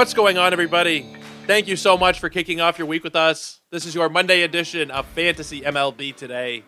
[0.00, 1.06] What's going on, everybody?
[1.46, 3.60] Thank you so much for kicking off your week with us.
[3.70, 6.64] This is your Monday edition of Fantasy MLB Today.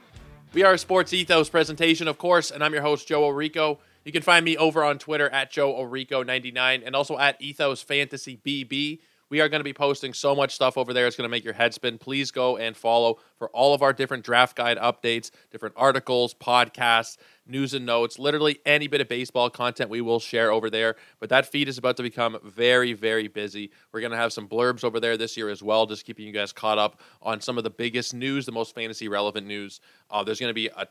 [0.52, 3.78] We are a Sports Ethos presentation, of course, and I'm your host, Joe Orrico.
[4.04, 8.38] You can find me over on Twitter at Joe Orrico99 and also at Ethos Fantasy
[8.44, 8.98] BB.
[9.32, 11.06] We are going to be posting so much stuff over there.
[11.06, 11.96] It's going to make your head spin.
[11.96, 17.16] Please go and follow for all of our different draft guide updates, different articles, podcasts,
[17.46, 20.96] news and notes, literally any bit of baseball content we will share over there.
[21.18, 23.70] But that feed is about to become very, very busy.
[23.90, 26.32] We're going to have some blurbs over there this year as well, just keeping you
[26.32, 29.80] guys caught up on some of the biggest news, the most fantasy relevant news.
[30.10, 30.86] Uh, there's going to be a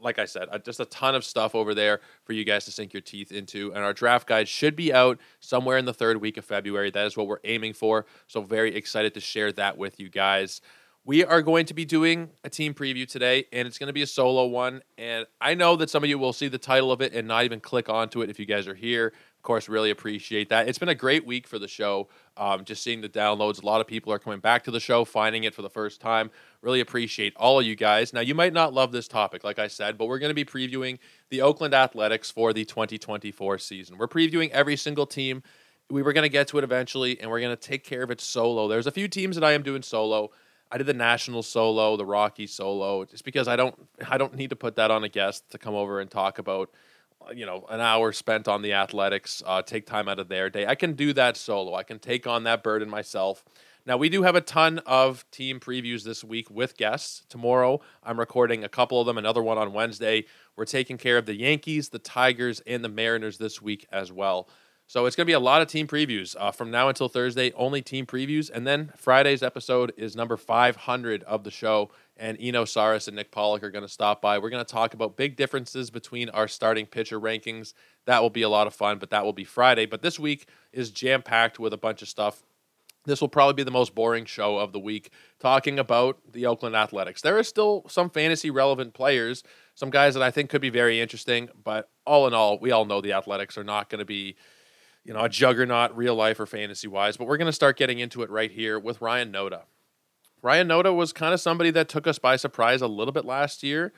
[0.00, 2.70] like I said, uh, just a ton of stuff over there for you guys to
[2.70, 3.72] sink your teeth into.
[3.72, 6.90] And our draft guide should be out somewhere in the third week of February.
[6.90, 8.06] That is what we're aiming for.
[8.26, 10.60] So, very excited to share that with you guys.
[11.04, 14.02] We are going to be doing a team preview today, and it's going to be
[14.02, 14.82] a solo one.
[14.98, 17.44] And I know that some of you will see the title of it and not
[17.44, 19.12] even click onto it if you guys are here
[19.46, 20.68] course, really appreciate that.
[20.68, 22.08] It's been a great week for the show.
[22.36, 23.62] Um, just seeing the downloads.
[23.62, 26.02] A lot of people are coming back to the show, finding it for the first
[26.02, 26.30] time.
[26.60, 28.12] Really appreciate all of you guys.
[28.12, 30.44] Now, you might not love this topic, like I said, but we're going to be
[30.44, 30.98] previewing
[31.30, 33.96] the Oakland Athletics for the 2024 season.
[33.96, 35.42] We're previewing every single team.
[35.88, 38.10] We were going to get to it eventually, and we're going to take care of
[38.10, 38.68] it solo.
[38.68, 40.30] There's a few teams that I am doing solo.
[40.70, 43.74] I did the national solo, the Rocky solo, just because I don't
[44.10, 46.70] I don't need to put that on a guest to come over and talk about
[47.34, 50.66] you know an hour spent on the athletics uh, take time out of their day.
[50.66, 51.74] I can do that solo.
[51.74, 53.44] I can take on that burden myself.
[53.84, 57.22] Now we do have a ton of team previews this week with guests.
[57.28, 60.24] Tomorrow i'm recording a couple of them another one on wednesday.
[60.56, 64.48] We're taking care of the yankees the tigers and the mariners this week as well.
[64.88, 66.36] So it's going to be a lot of team previews.
[66.38, 68.50] Uh, from now until thursday only team previews.
[68.50, 73.30] And then friday's episode is number 500 of the show and Eno Sarris and Nick
[73.30, 74.38] Pollack are going to stop by.
[74.38, 77.74] We're going to talk about big differences between our starting pitcher rankings.
[78.06, 79.86] That will be a lot of fun, but that will be Friday.
[79.86, 82.42] But this week is jam packed with a bunch of stuff.
[83.04, 86.74] This will probably be the most boring show of the week, talking about the Oakland
[86.74, 87.22] Athletics.
[87.22, 89.44] There are still some fantasy relevant players,
[89.74, 92.84] some guys that I think could be very interesting, but all in all, we all
[92.84, 94.34] know the Athletics are not going to be,
[95.04, 97.16] you know, a juggernaut real life or fantasy wise.
[97.16, 99.62] But we're going to start getting into it right here with Ryan Noda.
[100.46, 103.64] Ryan Noda was kind of somebody that took us by surprise a little bit last
[103.64, 103.92] year.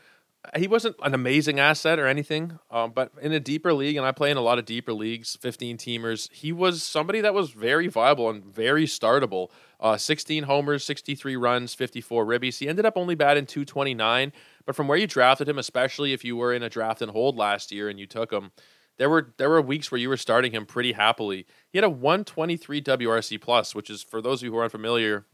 [0.56, 4.12] He wasn't an amazing asset or anything, um, but in a deeper league, and I
[4.12, 7.86] play in a lot of deeper leagues, 15 teamers, he was somebody that was very
[7.86, 9.50] viable and very startable.
[9.78, 12.60] Uh, 16 homers, 63 runs, 54 ribbies.
[12.60, 14.32] He ended up only batting 229,
[14.64, 17.36] but from where you drafted him, especially if you were in a draft and hold
[17.36, 18.52] last year and you took him,
[18.96, 21.44] there were there were weeks where you were starting him pretty happily.
[21.68, 25.26] He had a 123 WRC plus, which is for those of you who are unfamiliar,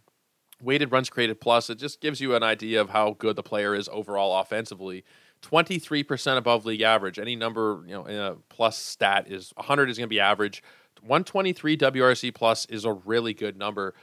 [0.64, 3.75] weighted runs created plus, it just gives you an idea of how good the player
[3.75, 5.04] is overall offensively.
[5.42, 7.19] 23% above league average.
[7.19, 10.62] Any number, you know, in a plus stat is 100 is going to be average.
[11.00, 13.94] 123 WRC plus is a really good number.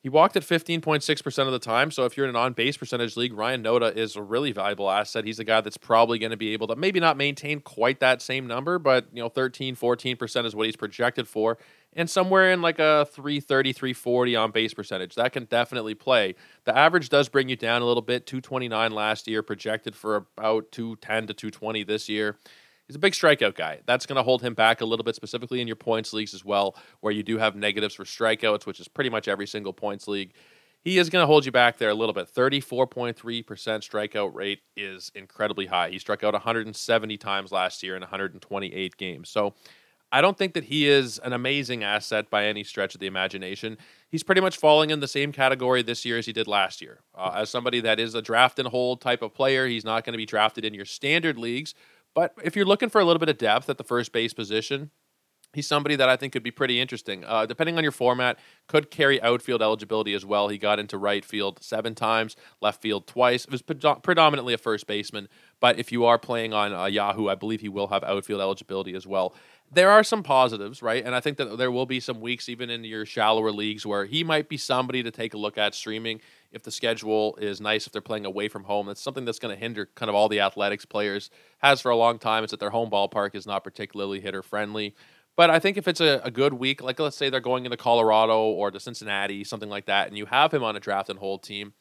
[0.00, 1.90] He walked at 15.6% of the time.
[1.90, 4.88] So if you're in an on base percentage league, Ryan Noda is a really valuable
[4.90, 5.24] asset.
[5.24, 8.22] He's a guy that's probably going to be able to maybe not maintain quite that
[8.22, 11.58] same number, but you know, 13, 14% is what he's projected for
[11.94, 15.14] and somewhere in like a 330, 340 on base percentage.
[15.14, 16.34] That can definitely play.
[16.64, 20.70] The average does bring you down a little bit 229 last year, projected for about
[20.70, 22.36] 210 to 220 this year.
[22.88, 23.80] He's a big strikeout guy.
[23.86, 26.44] That's going to hold him back a little bit, specifically in your points leagues as
[26.44, 30.08] well, where you do have negatives for strikeouts, which is pretty much every single points
[30.08, 30.32] league.
[30.80, 32.32] He is going to hold you back there a little bit.
[32.34, 33.14] 34.3%
[33.44, 35.90] strikeout rate is incredibly high.
[35.90, 39.28] He struck out 170 times last year in 128 games.
[39.28, 39.54] So
[40.10, 43.76] I don't think that he is an amazing asset by any stretch of the imagination.
[44.08, 47.00] He's pretty much falling in the same category this year as he did last year.
[47.14, 50.14] Uh, as somebody that is a draft and hold type of player, he's not going
[50.14, 51.74] to be drafted in your standard leagues.
[52.14, 54.90] But if you're looking for a little bit of depth at the first base position,
[55.52, 57.24] he's somebody that I think could be pretty interesting.
[57.24, 60.48] Uh, depending on your format, could carry outfield eligibility as well.
[60.48, 63.44] He got into right field seven times, left field twice.
[63.44, 65.28] It was predominantly a first baseman,
[65.60, 68.94] But if you are playing on uh, Yahoo, I believe he will have outfield eligibility
[68.94, 69.34] as well.
[69.70, 71.04] There are some positives, right?
[71.04, 74.06] And I think that there will be some weeks, even in your shallower leagues, where
[74.06, 76.20] he might be somebody to take a look at streaming
[76.52, 78.86] if the schedule is nice, if they're playing away from home.
[78.86, 81.96] That's something that's going to hinder kind of all the athletics players has for a
[81.96, 82.44] long time.
[82.44, 84.94] It's that their home ballpark is not particularly hitter friendly.
[85.36, 87.76] But I think if it's a, a, good week, like let's say they're going into
[87.76, 91.18] Colorado or to Cincinnati, something like that, and you have him on a draft and
[91.18, 91.74] hold team,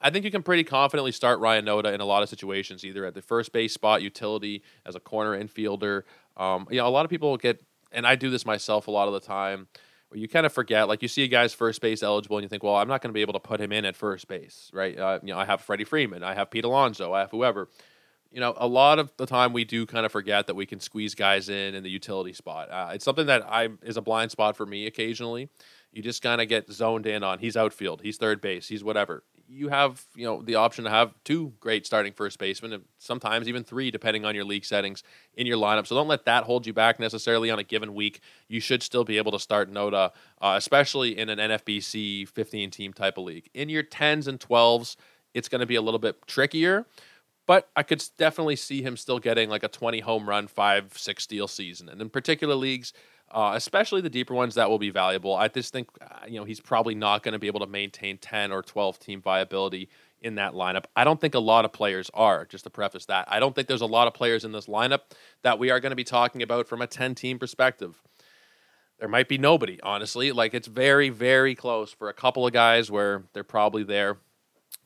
[0.00, 3.04] I think you can pretty confidently start Ryan Noda in a lot of situations, either
[3.04, 6.02] at the first base spot, utility, as a corner infielder.
[6.36, 9.08] Um, you know, a lot of people get, and I do this myself a lot
[9.08, 9.66] of the time,
[10.08, 12.48] where you kind of forget, like you see a guy's first base eligible, and you
[12.48, 14.70] think, well, I'm not going to be able to put him in at first base,
[14.72, 14.96] right?
[14.96, 17.68] Uh, you know, I have Freddie Freeman, I have Pete Alonso, I have whoever.
[18.30, 20.80] You know, a lot of the time we do kind of forget that we can
[20.80, 22.70] squeeze guys in in the utility spot.
[22.70, 25.48] Uh, it's something that I is a blind spot for me occasionally.
[25.92, 29.24] You just kind of get zoned in on he's outfield, he's third base, he's whatever
[29.48, 33.48] you have you know the option to have two great starting first basemen, and sometimes
[33.48, 35.02] even three, depending on your league settings
[35.34, 35.86] in your lineup.
[35.86, 38.20] So don't let that hold you back necessarily on a given week.
[38.48, 42.92] You should still be able to start Noda, uh, especially in an NFBC 15 team
[42.92, 43.48] type of league.
[43.54, 44.96] In your 10s and 12s,
[45.34, 46.86] it's going to be a little bit trickier.
[47.46, 51.24] But I could definitely see him still getting like a 20 home run, five, six
[51.24, 51.88] steal season.
[51.88, 52.92] And in particular leagues,
[53.30, 55.34] uh, especially the deeper ones that will be valuable.
[55.34, 58.18] I just think uh, you know he's probably not going to be able to maintain
[58.18, 59.88] 10 or 12 team viability
[60.20, 60.84] in that lineup.
[60.96, 63.26] I don't think a lot of players are, just to preface that.
[63.30, 65.00] I don't think there's a lot of players in this lineup
[65.42, 68.02] that we are going to be talking about from a 10 team perspective.
[68.98, 70.32] There might be nobody, honestly.
[70.32, 74.18] Like it's very, very close for a couple of guys where they're probably there.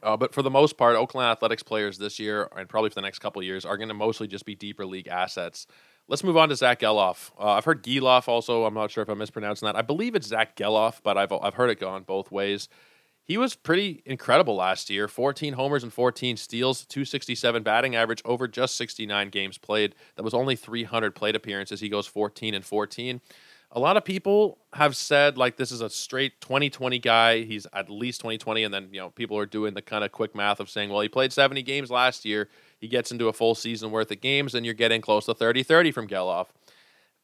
[0.03, 3.03] Uh, but for the most part, Oakland Athletics players this year and probably for the
[3.03, 5.67] next couple years are going to mostly just be deeper league assets.
[6.09, 7.31] Let's move on to Zach Gelof.
[7.39, 8.65] Uh, I've heard Gelof also.
[8.65, 9.77] I'm not sure if I'm mispronouncing that.
[9.77, 12.69] I believe it's Zach Gelof, but I've I've heard it gone both ways.
[13.25, 18.49] He was pretty incredible last year 14 homers and 14 steals, 267 batting average over
[18.49, 19.95] just 69 games played.
[20.17, 21.81] That was only 300 plate appearances.
[21.81, 23.21] He goes 14 and 14.
[23.75, 27.45] A lot of people have said like this is a straight 2020 guy.
[27.45, 30.35] He's at least 2020 and then, you know, people are doing the kind of quick
[30.35, 32.49] math of saying, well, he played 70 games last year
[32.83, 35.63] he gets into a full season worth of games, and you're getting close to 30
[35.63, 36.49] 30 from Gelof.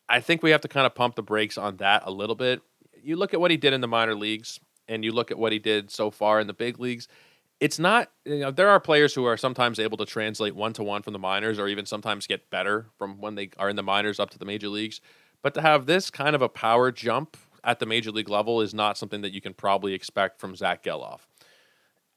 [0.08, 2.62] I think we have to kind of pump the brakes on that a little bit.
[3.02, 5.50] You look at what he did in the minor leagues, and you look at what
[5.50, 7.08] he did so far in the big leagues.
[7.58, 10.84] It's not, you know, there are players who are sometimes able to translate one to
[10.84, 13.82] one from the minors or even sometimes get better from when they are in the
[13.82, 15.00] minors up to the major leagues.
[15.42, 18.72] But to have this kind of a power jump at the major league level is
[18.72, 21.22] not something that you can probably expect from Zach Gelof.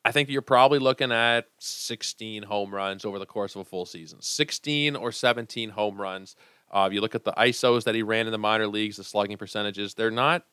[0.03, 3.85] I think you're probably looking at 16 home runs over the course of a full
[3.85, 4.19] season.
[4.21, 6.35] 16 or 17 home runs.
[6.71, 9.03] Uh, if you look at the ISOs that he ran in the minor leagues, the
[9.03, 10.45] slugging percentages, they're not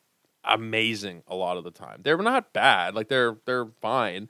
[0.43, 2.01] amazing a lot of the time.
[2.03, 2.93] They're not bad.
[2.93, 4.29] Like they're they're fine.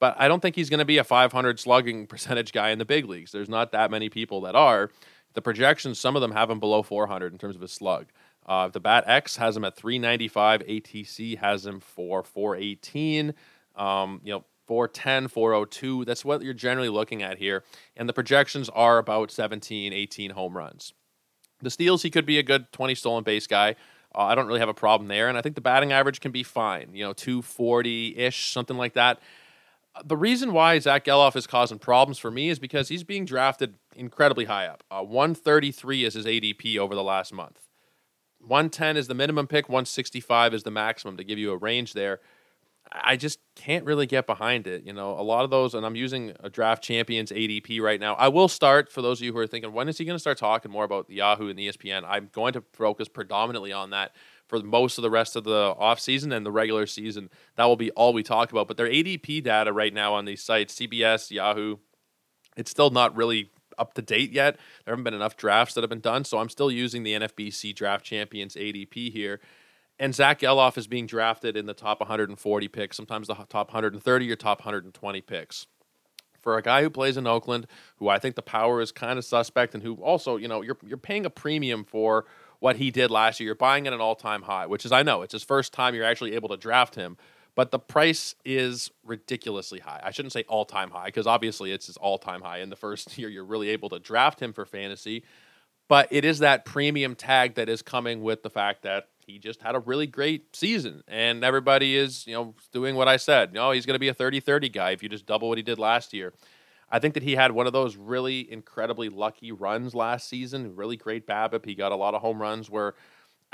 [0.00, 2.84] But I don't think he's going to be a 500 slugging percentage guy in the
[2.84, 3.32] big leagues.
[3.32, 4.90] There's not that many people that are.
[5.34, 8.06] The projections, some of them have him below 400 in terms of his slug.
[8.46, 10.62] Uh, the Bat X has him at 395.
[10.62, 13.34] ATC has him for 418.
[13.76, 16.04] Um, you know, 410, 402.
[16.04, 17.64] That's what you're generally looking at here.
[17.96, 20.92] And the projections are about 17, 18 home runs.
[21.60, 23.74] The steals, he could be a good 20 stolen base guy.
[24.14, 25.28] Uh, I don't really have a problem there.
[25.28, 28.92] And I think the batting average can be fine, you know, 240 ish, something like
[28.92, 29.20] that.
[30.04, 33.74] The reason why Zach Gelof is causing problems for me is because he's being drafted
[33.96, 34.84] incredibly high up.
[34.90, 37.58] Uh, 133 is his ADP over the last month.
[38.40, 42.20] 110 is the minimum pick, 165 is the maximum to give you a range there.
[42.92, 44.84] I just can't really get behind it.
[44.84, 48.14] You know, a lot of those, and I'm using a draft champions ADP right now.
[48.14, 50.20] I will start for those of you who are thinking, when is he going to
[50.20, 52.04] start talking more about Yahoo and ESPN?
[52.06, 54.14] I'm going to focus predominantly on that
[54.46, 57.30] for most of the rest of the offseason and the regular season.
[57.56, 58.68] That will be all we talk about.
[58.68, 61.76] But their ADP data right now on these sites, CBS, Yahoo,
[62.56, 64.56] it's still not really up to date yet.
[64.84, 66.24] There haven't been enough drafts that have been done.
[66.24, 69.40] So I'm still using the NFBC Draft Champions ADP here
[69.98, 74.30] and Zach Gelof is being drafted in the top 140 picks, sometimes the top 130
[74.30, 75.66] or top 120 picks.
[76.40, 79.24] For a guy who plays in Oakland, who I think the power is kind of
[79.24, 82.26] suspect, and who also, you know, you're you're paying a premium for
[82.60, 83.48] what he did last year.
[83.48, 86.04] You're buying at an all-time high, which is I know it's his first time you're
[86.04, 87.16] actually able to draft him,
[87.54, 90.00] but the price is ridiculously high.
[90.02, 93.28] I shouldn't say all-time high because obviously it's his all-time high in the first year
[93.28, 95.24] you're really able to draft him for fantasy,
[95.88, 99.60] but it is that premium tag that is coming with the fact that he just
[99.62, 103.52] had a really great season and everybody is you know doing what i said.
[103.52, 105.78] No he's going to be a 30-30 guy if you just double what he did
[105.78, 106.32] last year.
[106.90, 110.96] I think that he had one of those really incredibly lucky runs last season really
[110.96, 111.66] great BABIP.
[111.66, 112.94] He got a lot of home runs where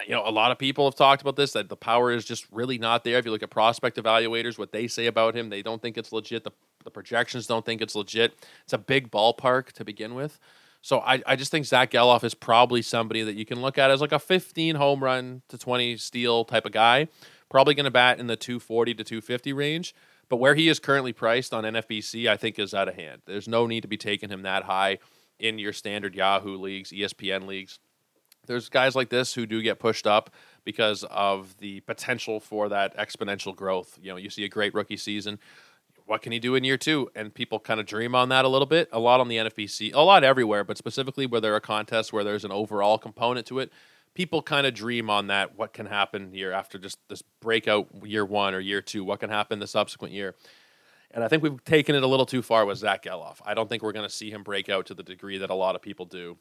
[0.07, 2.47] you know a lot of people have talked about this that the power is just
[2.52, 3.19] really not there.
[3.19, 6.12] If you look at prospect evaluators what they say about him they don't think it's
[6.12, 6.45] legit.
[6.45, 6.52] The
[6.85, 8.35] The projections don't think it's legit.
[8.62, 10.38] It's a big ballpark to begin with.
[10.85, 13.91] So I, I just think Zach Gelof is probably somebody that you can look at
[13.91, 17.09] as like a 15 home run to 20 steal type of guy.
[17.49, 19.95] Probably going to bat in the 240 to 250 range.
[20.29, 23.23] But where he is currently priced on NFBC, I think is out of hand.
[23.25, 24.99] There's no need to be taking him that high
[25.38, 27.79] in your standard Yahoo leagues, ESPN leagues.
[28.47, 30.29] There's guys like this who do get pushed up
[30.64, 33.99] because of the potential for that exponential growth.
[34.03, 35.38] You know, you see a great rookie season.
[36.06, 37.11] What can he do in year two?
[37.14, 38.88] And people kind of dream on that a little bit.
[38.92, 42.25] A lot on the NFBC, a lot everywhere, but specifically where there are contests where
[42.25, 43.73] there's an overall component to it.
[44.12, 45.56] People kind of dream on that.
[45.56, 49.02] What can happen here after just this breakout year one or year two?
[49.02, 50.34] What can happen the subsequent year?
[51.11, 53.37] And I think we've taken it a little too far with Zach Gelof.
[53.44, 55.54] I don't think we're going to see him break out to the degree that a
[55.54, 56.37] lot of people do.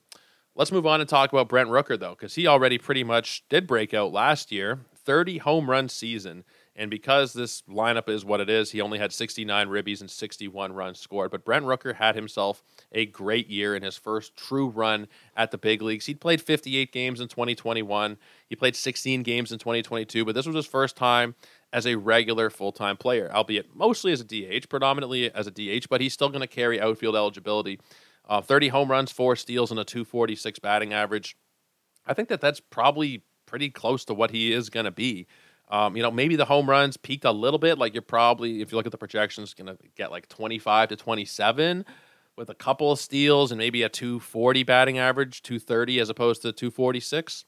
[0.56, 3.66] Let's move on and talk about Brent Rooker, though, because he already pretty much did
[3.66, 6.44] break out last year 30 home run season.
[6.76, 10.74] And because this lineup is what it is, he only had 69 ribbies and 61
[10.74, 11.30] runs scored.
[11.30, 15.58] But Brent Rooker had himself a great year in his first true run at the
[15.60, 16.08] big leagues.
[16.08, 18.18] He'd played 58 games in 2021.
[18.50, 21.36] He played 16 games in 2022, but this was his first time
[21.72, 25.88] as a regular full time player, albeit mostly as a DH, predominantly as a DH,
[25.90, 27.80] but he's still going to carry outfield eligibility.
[28.28, 31.36] Uh, 30 home runs, four steals, and a 246 batting average.
[32.06, 35.28] I think that that's probably pretty close to what he is going to be.
[35.70, 37.78] Um, you know, maybe the home runs peaked a little bit.
[37.78, 40.96] Like you're probably, if you look at the projections, going to get like 25 to
[40.96, 41.86] 27
[42.36, 46.52] with a couple of steals and maybe a 240 batting average, 230 as opposed to
[46.52, 47.46] 246.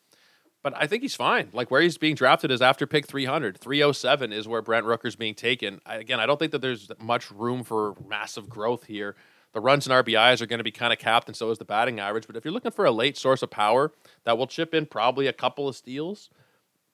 [0.63, 1.49] But I think he's fine.
[1.53, 3.57] Like where he's being drafted is after pick 300.
[3.57, 5.79] 307 is where Brent Rooker's being taken.
[5.85, 9.15] I, again, I don't think that there's much room for massive growth here.
[9.53, 11.65] The runs and RBIs are going to be kind of capped, and so is the
[11.65, 12.27] batting average.
[12.27, 13.91] But if you're looking for a late source of power
[14.23, 16.29] that will chip in probably a couple of steals,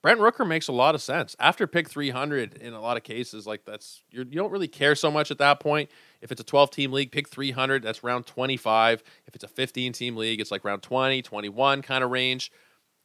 [0.02, 1.36] Brent Rooker makes a lot of sense.
[1.38, 4.66] After pick 300, in a lot of cases, like that's you're, you do not really
[4.66, 5.90] care so much at that point.
[6.20, 9.02] If it's a 12 team league, pick 300, that's round 25.
[9.26, 12.50] If it's a 15 team league, it's like round 20, 21 kind of range.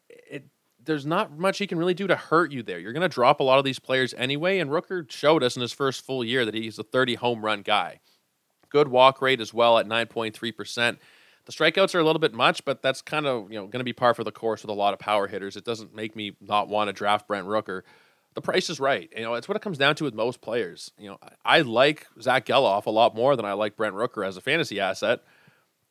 [0.09, 0.45] It,
[0.83, 2.79] there's not much he can really do to hurt you there.
[2.79, 5.61] You're going to drop a lot of these players anyway, and Rooker showed us in
[5.61, 7.99] his first full year that he's a 30 home run guy.
[8.69, 10.97] Good walk rate as well at 9.3%.
[11.47, 13.85] The strikeouts are a little bit much, but that's kind of you know going to
[13.85, 15.55] be par for the course with a lot of power hitters.
[15.55, 17.83] It doesn't make me not want to draft Brent Rooker.
[18.35, 19.09] The price is right.
[19.15, 20.91] You know, it's what it comes down to with most players.
[20.99, 24.37] You know, I like Zach Gelof a lot more than I like Brent Rooker as
[24.37, 25.21] a fantasy asset.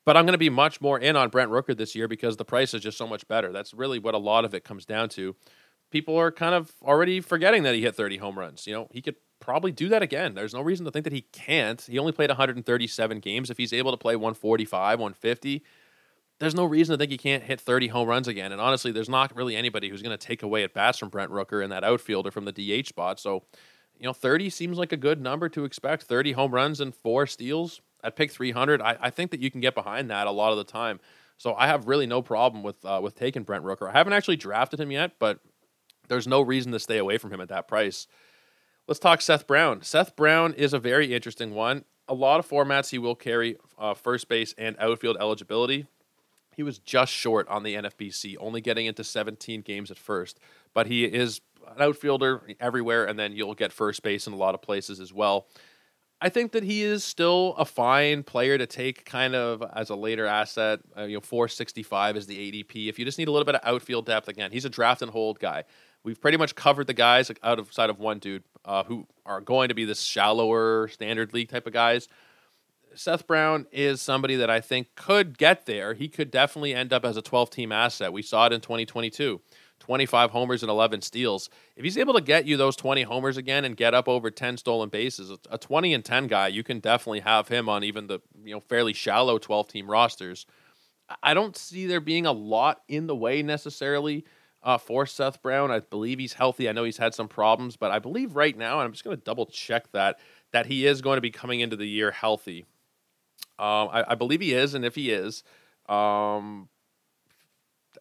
[0.05, 2.45] But I'm going to be much more in on Brent Rooker this year because the
[2.45, 3.51] price is just so much better.
[3.51, 5.35] That's really what a lot of it comes down to.
[5.91, 8.67] People are kind of already forgetting that he hit 30 home runs.
[8.67, 10.35] You know, he could probably do that again.
[10.35, 11.81] There's no reason to think that he can't.
[11.81, 13.50] He only played 137 games.
[13.50, 15.62] If he's able to play 145, 150,
[16.38, 18.52] there's no reason to think he can't hit 30 home runs again.
[18.52, 21.31] And honestly, there's not really anybody who's going to take away at bats from Brent
[21.31, 23.19] Rooker in that outfielder from the DH spot.
[23.19, 23.45] So,
[23.99, 26.02] you know, 30 seems like a good number to expect.
[26.05, 28.83] 30 home runs and four steals at pick 300.
[28.83, 31.00] I, I think that you can get behind that a lot of the time.
[31.38, 33.88] So I have really no problem with uh, with taking Brent Rooker.
[33.88, 35.40] I haven't actually drafted him yet, but
[36.09, 38.07] there's no reason to stay away from him at that price.
[38.88, 39.83] Let's talk Seth Brown.
[39.83, 41.85] Seth Brown is a very interesting one.
[42.07, 45.87] A lot of formats he will carry uh, first base and outfield eligibility.
[46.55, 50.38] He was just short on the NFBC, only getting into 17 games at first,
[50.73, 54.55] but he is an outfielder everywhere, and then you'll get first base in a lot
[54.55, 55.49] of places as well.
[56.21, 59.97] I think that he is still a fine player to take kind of as a
[59.97, 60.78] later asset.
[60.97, 62.88] Uh, you know, 465 is the ADP.
[62.88, 65.11] If you just need a little bit of outfield depth, again, he's a draft and
[65.11, 65.64] hold guy.
[66.07, 69.41] We've pretty much covered the guys out of side of one dude uh, who are
[69.41, 72.07] going to be the shallower standard league type of guys.
[72.95, 75.95] Seth Brown is somebody that I think could get there.
[75.95, 78.13] He could definitely end up as a 12 team asset.
[78.13, 79.41] We saw it in 2022.
[79.81, 81.51] 25 homers and 11 steals.
[81.75, 84.59] If he's able to get you those 20 homers again and get up over 10
[84.59, 88.21] stolen bases, a 20 and 10 guy, you can definitely have him on even the
[88.45, 90.47] you know fairly shallow 12 team rosters.
[91.21, 94.25] I don't see there being a lot in the way necessarily
[94.66, 95.70] uh, for Seth Brown.
[95.70, 96.68] I believe he's healthy.
[96.68, 99.16] I know he's had some problems, but I believe right now, and I'm just going
[99.16, 100.18] to double check that,
[100.50, 102.66] that he is going to be coming into the year healthy.
[103.61, 105.44] Um, I, I, believe he is, and if he is,
[105.88, 106.68] um,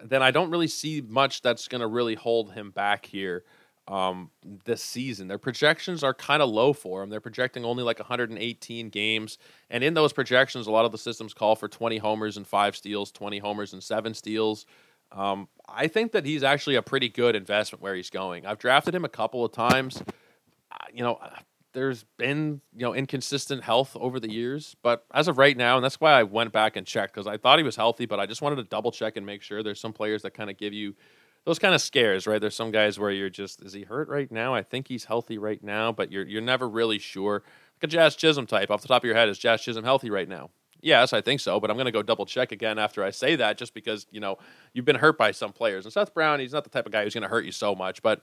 [0.03, 3.43] then I don't really see much that's going to really hold him back here
[3.87, 4.31] um,
[4.65, 5.27] this season.
[5.27, 7.09] Their projections are kind of low for him.
[7.11, 9.37] They're projecting only like 118 games.
[9.69, 12.75] And in those projections, a lot of the systems call for 20 homers and five
[12.75, 14.65] steals, 20 homers and seven steals.
[15.15, 18.45] Um, I think that he's actually a pretty good investment where he's going.
[18.45, 20.03] I've drafted him a couple of times.
[20.71, 21.19] Uh, you know,
[21.73, 25.83] there's been you know inconsistent health over the years, but as of right now, and
[25.83, 28.25] that's why I went back and checked because I thought he was healthy, but I
[28.25, 29.63] just wanted to double check and make sure.
[29.63, 30.95] There's some players that kind of give you
[31.45, 32.41] those kind of scares, right?
[32.41, 34.55] There's some guys where you're just, is he hurt right now?
[34.55, 37.43] I think he's healthy right now, but you're you're never really sure.
[37.75, 38.71] like a Jazz Chisholm type.
[38.71, 40.49] Off the top of your head, is Jazz Chisholm healthy right now?
[40.85, 43.35] Yes, I think so, but I'm going to go double check again after I say
[43.37, 44.37] that just because, you know,
[44.71, 45.83] you've been hurt by some players.
[45.83, 47.73] And Seth Brown, he's not the type of guy who's going to hurt you so
[47.73, 48.21] much, but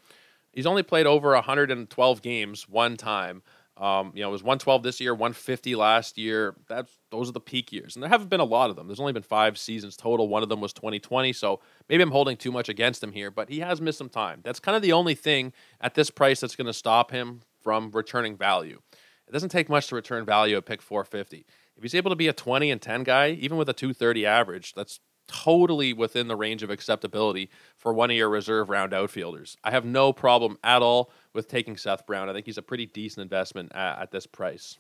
[0.53, 3.43] he's only played over 112 games one time.
[3.77, 6.55] Um, you know, it was 112 this year, 150 last year.
[6.69, 8.87] That's those are the peak years, and there haven't been a lot of them.
[8.87, 10.29] There's only been five seasons total.
[10.29, 13.33] One of them was 2020, so maybe I'm holding too much against him here.
[13.33, 14.39] But he has missed some time.
[14.45, 17.91] That's kind of the only thing at this price that's going to stop him from
[17.91, 18.81] returning value.
[19.27, 21.47] It doesn't take much to return value at pick 450.
[21.77, 24.75] If he's able to be a 20 and 10 guy, even with a 230 average,
[24.75, 29.57] that's totally within the range of acceptability for one of your reserve round outfielders.
[29.65, 32.29] I have no problem at all with taking Seth Brown.
[32.29, 34.79] I think he's a pretty decent investment at, at this price.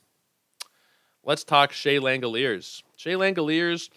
[1.24, 2.82] Let's talk Shea Langeliers.
[2.96, 3.90] Shea Langeliers,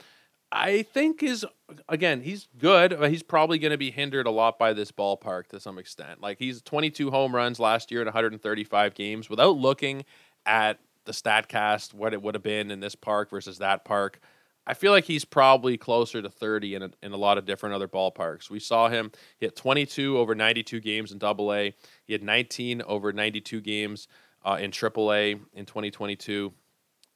[0.51, 1.45] I think is
[1.89, 5.47] again he's good, but he's probably going to be hindered a lot by this ballpark
[5.47, 6.21] to some extent.
[6.21, 9.29] Like he's 22 home runs last year in 135 games.
[9.29, 10.05] Without looking
[10.45, 14.19] at the Statcast, what it would have been in this park versus that park,
[14.67, 17.75] I feel like he's probably closer to 30 in a, in a lot of different
[17.75, 18.49] other ballparks.
[18.49, 21.73] We saw him hit 22 over 92 games in Double A.
[22.05, 24.07] He had 19 over 92 games
[24.43, 26.51] uh, in Triple A in 2022.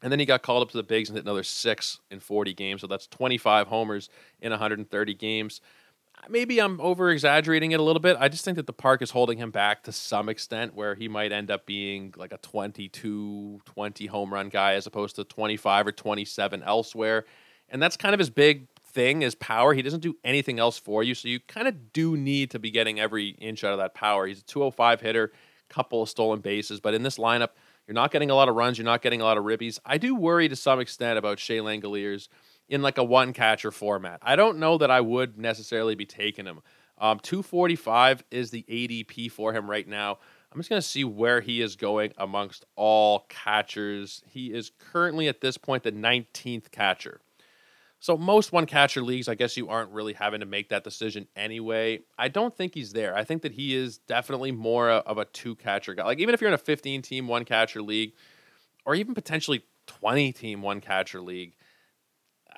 [0.01, 2.53] And then he got called up to the bigs and hit another six in 40
[2.53, 2.81] games.
[2.81, 5.60] So that's 25 homers in 130 games
[6.27, 8.17] maybe I'm over exaggerating it a little bit.
[8.19, 11.07] I just think that the park is holding him back to some extent where he
[11.07, 15.88] might end up being like a 22, 20 home run guy as opposed to 25
[15.88, 17.25] or 27 elsewhere.
[17.69, 19.73] And that's kind of his big thing is power.
[19.73, 21.15] He doesn't do anything else for you.
[21.15, 24.25] So you kind of do need to be getting every inch out of that power.
[24.25, 25.31] He's a 205 hitter,
[25.69, 27.49] couple of stolen bases, but in this lineup,
[27.88, 29.79] you're not getting a lot of runs, you're not getting a lot of ribbies.
[29.85, 32.27] I do worry to some extent about Shea Langeliers
[32.69, 34.19] in like a one catcher format.
[34.21, 36.61] I don't know that I would necessarily be taking him.
[36.99, 40.19] Um, 245 is the ADP for him right now.
[40.51, 44.23] I'm just going to see where he is going amongst all catchers.
[44.27, 47.21] He is currently at this point the 19th catcher.
[48.01, 51.27] So most one catcher leagues, I guess you aren't really having to make that decision
[51.35, 51.99] anyway.
[52.17, 53.15] I don't think he's there.
[53.15, 56.05] I think that he is definitely more of a two catcher guy.
[56.05, 58.13] Like even if you're in a 15 team one catcher league,
[58.86, 61.55] or even potentially 20 team one catcher league,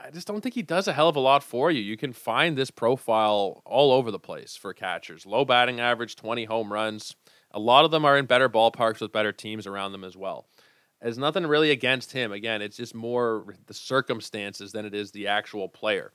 [0.04, 1.82] I just don't think he does a hell of a lot for you.
[1.82, 5.26] You can find this profile all over the place for catchers.
[5.26, 7.16] Low batting average, 20 home runs.
[7.52, 10.48] A lot of them are in better ballparks with better teams around them as well.
[11.02, 12.32] There's nothing really against him.
[12.32, 16.14] Again, it's just more the circumstances than it is the actual player.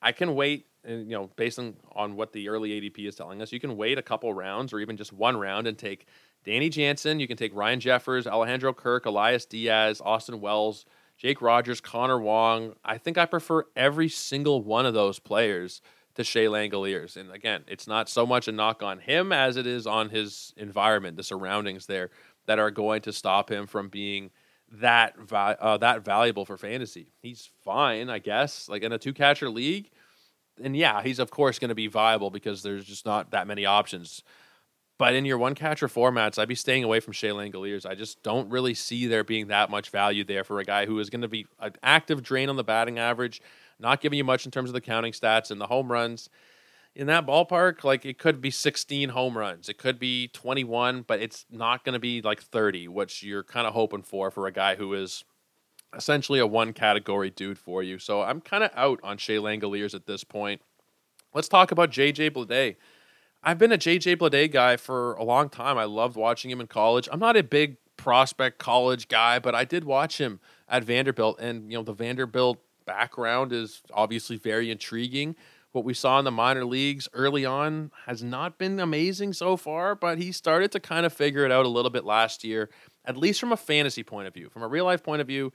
[0.00, 3.42] I can wait, and you know, based on, on what the early ADP is telling
[3.42, 6.06] us, you can wait a couple rounds or even just one round and take
[6.44, 7.20] Danny Jansen.
[7.20, 10.86] You can take Ryan Jeffers, Alejandro Kirk, Elias Diaz, Austin Wells,
[11.22, 12.74] Jake Rogers, Connor Wong.
[12.84, 15.80] I think I prefer every single one of those players
[16.16, 17.16] to Shea Langeliers.
[17.16, 20.52] And again, it's not so much a knock on him as it is on his
[20.56, 22.10] environment, the surroundings there
[22.46, 24.30] that are going to stop him from being
[24.72, 27.12] that uh, that valuable for fantasy.
[27.20, 29.90] He's fine, I guess, like in a two catcher league.
[30.60, 33.64] And yeah, he's of course going to be viable because there's just not that many
[33.64, 34.24] options.
[35.02, 37.84] But in your one catcher formats, I'd be staying away from Shea Langeliers.
[37.84, 41.00] I just don't really see there being that much value there for a guy who
[41.00, 43.42] is going to be an active drain on the batting average,
[43.80, 46.30] not giving you much in terms of the counting stats and the home runs.
[46.94, 51.20] In that ballpark, like it could be 16 home runs, it could be 21, but
[51.20, 54.52] it's not going to be like 30, which you're kind of hoping for for a
[54.52, 55.24] guy who is
[55.96, 57.98] essentially a one category dude for you.
[57.98, 60.60] So I'm kind of out on Shea Langeliers at this point.
[61.34, 62.76] Let's talk about JJ Bleday.
[63.44, 65.76] I've been a JJ Bleday guy for a long time.
[65.76, 67.08] I loved watching him in college.
[67.10, 71.70] I'm not a big prospect college guy, but I did watch him at Vanderbilt, and
[71.70, 75.34] you know the Vanderbilt background is obviously very intriguing.
[75.72, 79.96] What we saw in the minor leagues early on has not been amazing so far,
[79.96, 82.70] but he started to kind of figure it out a little bit last year,
[83.04, 84.50] at least from a fantasy point of view.
[84.50, 85.52] From a real life point of view,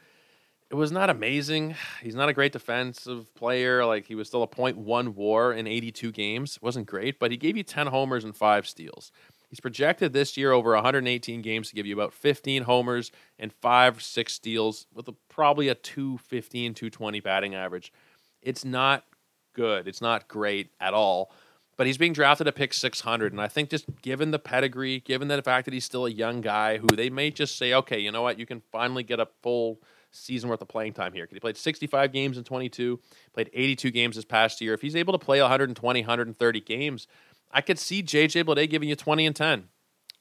[0.69, 1.75] it was not amazing.
[2.01, 3.85] He's not a great defensive player.
[3.85, 6.57] Like he was still a .1 WAR in 82 games.
[6.57, 9.11] It wasn't great, but he gave you 10 homers and five steals.
[9.49, 14.01] He's projected this year over 118 games to give you about 15 homers and five,
[14.01, 17.93] six steals with a, probably a 215, 220 batting average.
[18.41, 19.05] It's not
[19.53, 19.87] good.
[19.87, 21.31] It's not great at all.
[21.77, 23.31] But he's being drafted at pick 600.
[23.31, 26.41] And I think just given the pedigree, given the fact that he's still a young
[26.41, 29.29] guy who they may just say, okay, you know what, you can finally get a
[29.41, 29.79] full–
[30.11, 31.27] season worth of playing time here.
[31.31, 32.99] He played 65 games in 22,
[33.33, 34.73] played 82 games this past year.
[34.73, 37.07] If he's able to play 120, 130 games,
[37.51, 39.69] I could see JJ Bleday giving you 20 and 10.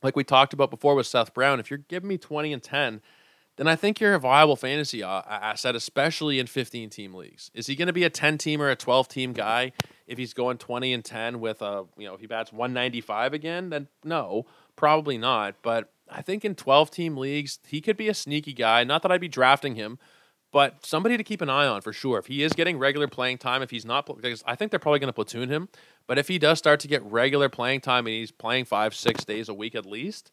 [0.02, 3.00] Like we talked about before with Seth Brown, if you're giving me 20 and 10,
[3.56, 7.50] then I think you're a viable fantasy uh, asset, especially in 15 team leagues.
[7.54, 9.72] Is he going to be a 10 team or a 12 team guy
[10.06, 13.70] if he's going 20 and 10 with a, you know, if he bats 195 again?
[13.70, 14.44] Then no,
[14.76, 15.56] probably not.
[15.62, 18.84] But I think in 12 team leagues, he could be a sneaky guy.
[18.84, 19.98] Not that I'd be drafting him,
[20.52, 22.18] but somebody to keep an eye on for sure.
[22.18, 24.08] If he is getting regular playing time, if he's not,
[24.46, 25.68] I think they're probably going to platoon him,
[26.06, 29.24] but if he does start to get regular playing time and he's playing five, six
[29.24, 30.30] days a week at least,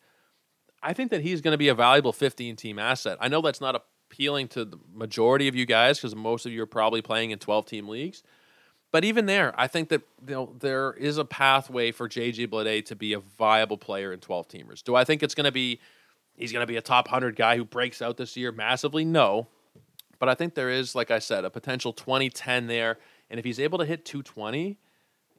[0.81, 3.17] I think that he's going to be a valuable 15 team asset.
[3.19, 6.61] I know that's not appealing to the majority of you guys because most of you
[6.61, 8.21] are probably playing in 12 team leagues.
[8.93, 12.85] But even there, I think that you know there is a pathway for JJ Bleday
[12.85, 14.83] to be a viable player in 12 teamers.
[14.83, 15.79] Do I think it's going to be
[16.35, 19.03] he's going to be a top 100 guy who breaks out this year massively?
[19.03, 19.47] No.
[20.19, 22.99] But I think there is like I said a potential 2010 there
[23.31, 24.77] and if he's able to hit 220,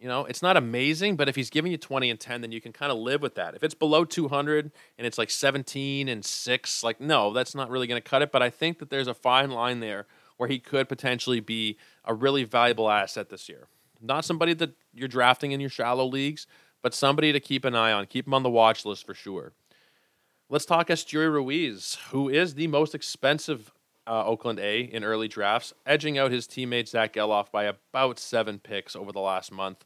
[0.00, 2.60] you know, it's not amazing, but if he's giving you 20 and 10, then you
[2.60, 3.54] can kind of live with that.
[3.54, 7.86] If it's below 200 and it's like 17 and 6, like no, that's not really
[7.86, 10.58] going to cut it, but I think that there's a fine line there where he
[10.58, 13.68] could potentially be a really valuable asset this year.
[14.00, 16.46] Not somebody that you're drafting in your shallow leagues,
[16.82, 18.06] but somebody to keep an eye on.
[18.06, 19.52] Keep him on the watch list for sure.
[20.50, 23.72] Let's talk Esteury Ruiz, who is the most expensive
[24.06, 28.58] uh, Oakland A in early drafts, edging out his teammate Zach Gelof by about seven
[28.58, 29.84] picks over the last month.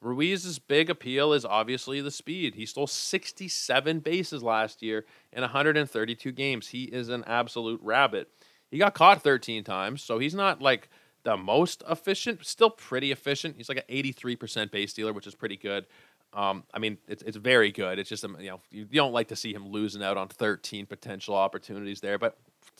[0.00, 2.54] Ruiz's big appeal is obviously the speed.
[2.54, 6.68] He stole 67 bases last year in 132 games.
[6.68, 8.30] He is an absolute rabbit.
[8.70, 10.88] He got caught 13 times, so he's not like
[11.24, 13.56] the most efficient, still pretty efficient.
[13.56, 15.86] He's like an 83% base stealer, which is pretty good.
[16.32, 17.98] Um, I mean, it's, it's very good.
[17.98, 20.86] It's just, um, you know, you, don't like to see him losing out on 13
[20.86, 22.18] potential opportunities there.
[22.18, 22.36] But,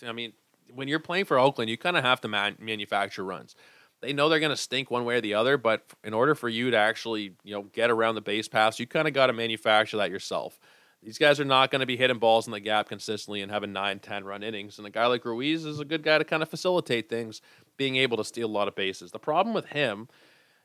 [0.06, 0.34] I mean,
[0.74, 3.56] when you're playing for Oakland, you kind of have to man- manufacture runs.
[4.00, 6.48] They know they're going to stink one way or the other, but in order for
[6.48, 9.32] you to actually, you know, get around the base paths, you kind of got to
[9.32, 10.60] manufacture that yourself.
[11.02, 13.72] These guys are not going to be hitting balls in the gap consistently and having
[13.72, 14.78] 9, 10 run innings.
[14.78, 17.40] And a guy like Ruiz is a good guy to kind of facilitate things,
[17.76, 19.12] being able to steal a lot of bases.
[19.12, 20.08] The problem with him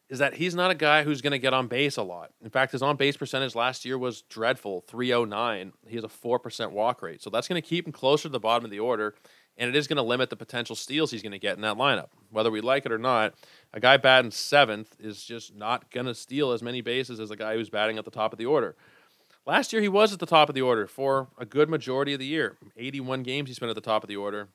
[0.10, 2.32] is that he's not a guy who's going to get on base a lot.
[2.44, 5.74] In fact, his on base percentage last year was dreadful 309.
[5.88, 7.22] He has a 4% walk rate.
[7.22, 9.16] So that's going to keep him closer to the bottom of the order.
[9.58, 11.78] And it is going to limit the potential steals he's going to get in that
[11.78, 12.10] lineup.
[12.32, 13.36] Whether we like it or not,
[13.72, 17.36] a guy batting seventh is just not going to steal as many bases as a
[17.36, 18.76] guy who's batting at the top of the order.
[19.46, 22.20] Last year, he was at the top of the order for a good majority of
[22.20, 22.58] the year.
[22.78, 24.48] 81 games he spent at the top of the order.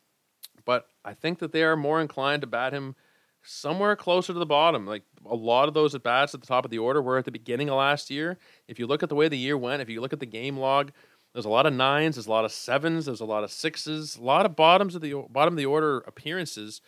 [0.64, 2.94] But I think that they are more inclined to bat him
[3.42, 4.86] somewhere closer to the bottom.
[4.86, 7.24] Like a lot of those at bats at the top of the order were at
[7.24, 8.38] the beginning of last year.
[8.66, 10.56] If you look at the way the year went, if you look at the game
[10.56, 10.92] log,
[11.32, 14.16] there's a lot of nines, there's a lot of sevens, there's a lot of sixes,
[14.16, 16.80] a lot of bottoms of the bottom of the order appearances,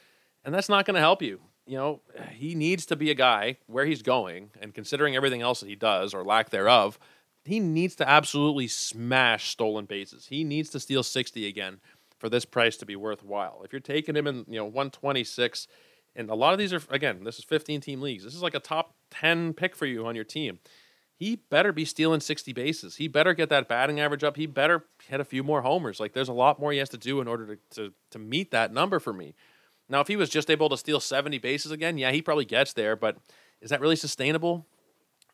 [0.45, 1.41] and that's not going to help you.
[1.67, 2.01] You know,
[2.33, 5.77] he needs to be a guy where he's going, and considering everything else that he
[5.77, 6.99] does or lack thereof,
[7.44, 10.26] he needs to absolutely smash stolen bases.
[10.26, 11.81] He needs to steal 60 again
[12.18, 13.62] for this price to be worthwhile.
[13.64, 15.66] If you're taking him in, you know, 126,
[16.14, 18.24] and a lot of these are again, this is 15 team leagues.
[18.24, 20.59] This is like a top 10 pick for you on your team.
[21.16, 22.96] He better be stealing 60 bases.
[22.96, 24.37] He better get that batting average up.
[24.37, 26.00] He better hit a few more homers.
[26.00, 28.50] Like there's a lot more he has to do in order to, to, to meet
[28.53, 29.35] that number for me.
[29.88, 32.72] Now, if he was just able to steal 70 bases again, yeah, he probably gets
[32.72, 33.18] there, but
[33.61, 34.66] is that really sustainable?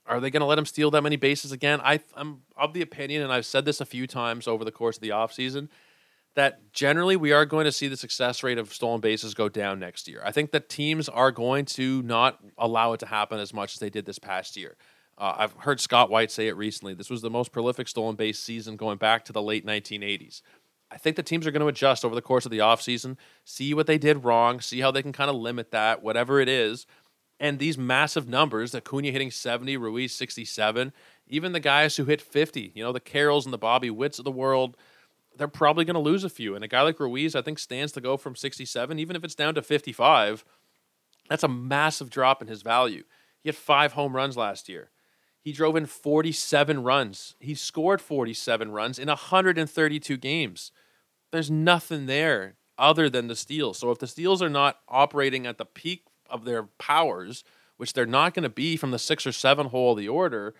[0.08, 1.80] Are they going to let him steal that many bases again?
[1.82, 4.96] I, am of the opinion, and I've said this a few times over the course
[4.96, 5.68] of the offseason,
[6.34, 9.78] that generally we are going to see the success rate of stolen bases go down
[9.80, 10.22] next year.
[10.24, 13.80] I think that teams are going to not allow it to happen as much as
[13.80, 14.76] they did this past year.
[15.18, 16.92] Uh, I've heard Scott White say it recently.
[16.92, 20.42] This was the most prolific stolen base season going back to the late 1980s.
[20.90, 23.74] I think the teams are going to adjust over the course of the offseason, see
[23.74, 26.86] what they did wrong, see how they can kind of limit that, whatever it is
[27.38, 30.92] and these massive numbers, Acuna hitting 70, Ruiz 67,
[31.28, 34.24] even the guys who hit 50, you know, the Carrolls and the Bobby Witts of
[34.24, 34.76] the world,
[35.36, 36.54] they're probably going to lose a few.
[36.54, 39.34] And a guy like Ruiz, I think, stands to go from 67, even if it's
[39.34, 40.44] down to 55.
[41.28, 43.04] That's a massive drop in his value.
[43.42, 44.90] He had five home runs last year.
[45.40, 47.34] He drove in 47 runs.
[47.38, 50.72] He scored 47 runs in 132 games.
[51.30, 53.78] There's nothing there other than the steals.
[53.78, 57.44] So if the steals are not operating at the peak of their powers,
[57.76, 60.54] which they're not going to be from the six or seven hole of the order,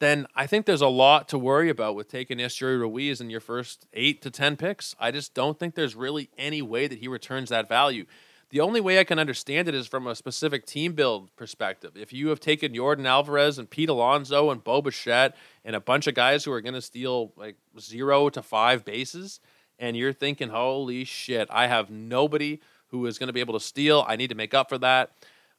[0.00, 3.40] then I think there's a lot to worry about with taking Esteury Ruiz in your
[3.40, 4.94] first eight to 10 picks.
[5.00, 8.06] I just don't think there's really any way that he returns that value.
[8.50, 11.92] The only way I can understand it is from a specific team build perspective.
[11.96, 16.06] If you have taken Yordan Alvarez and Pete Alonso and Bo Bichette and a bunch
[16.06, 19.40] of guys who are going to steal like zero to five bases,
[19.78, 23.64] and you're thinking, holy shit, I have nobody who is going to be able to
[23.64, 24.04] steal.
[24.06, 25.12] I need to make up for that.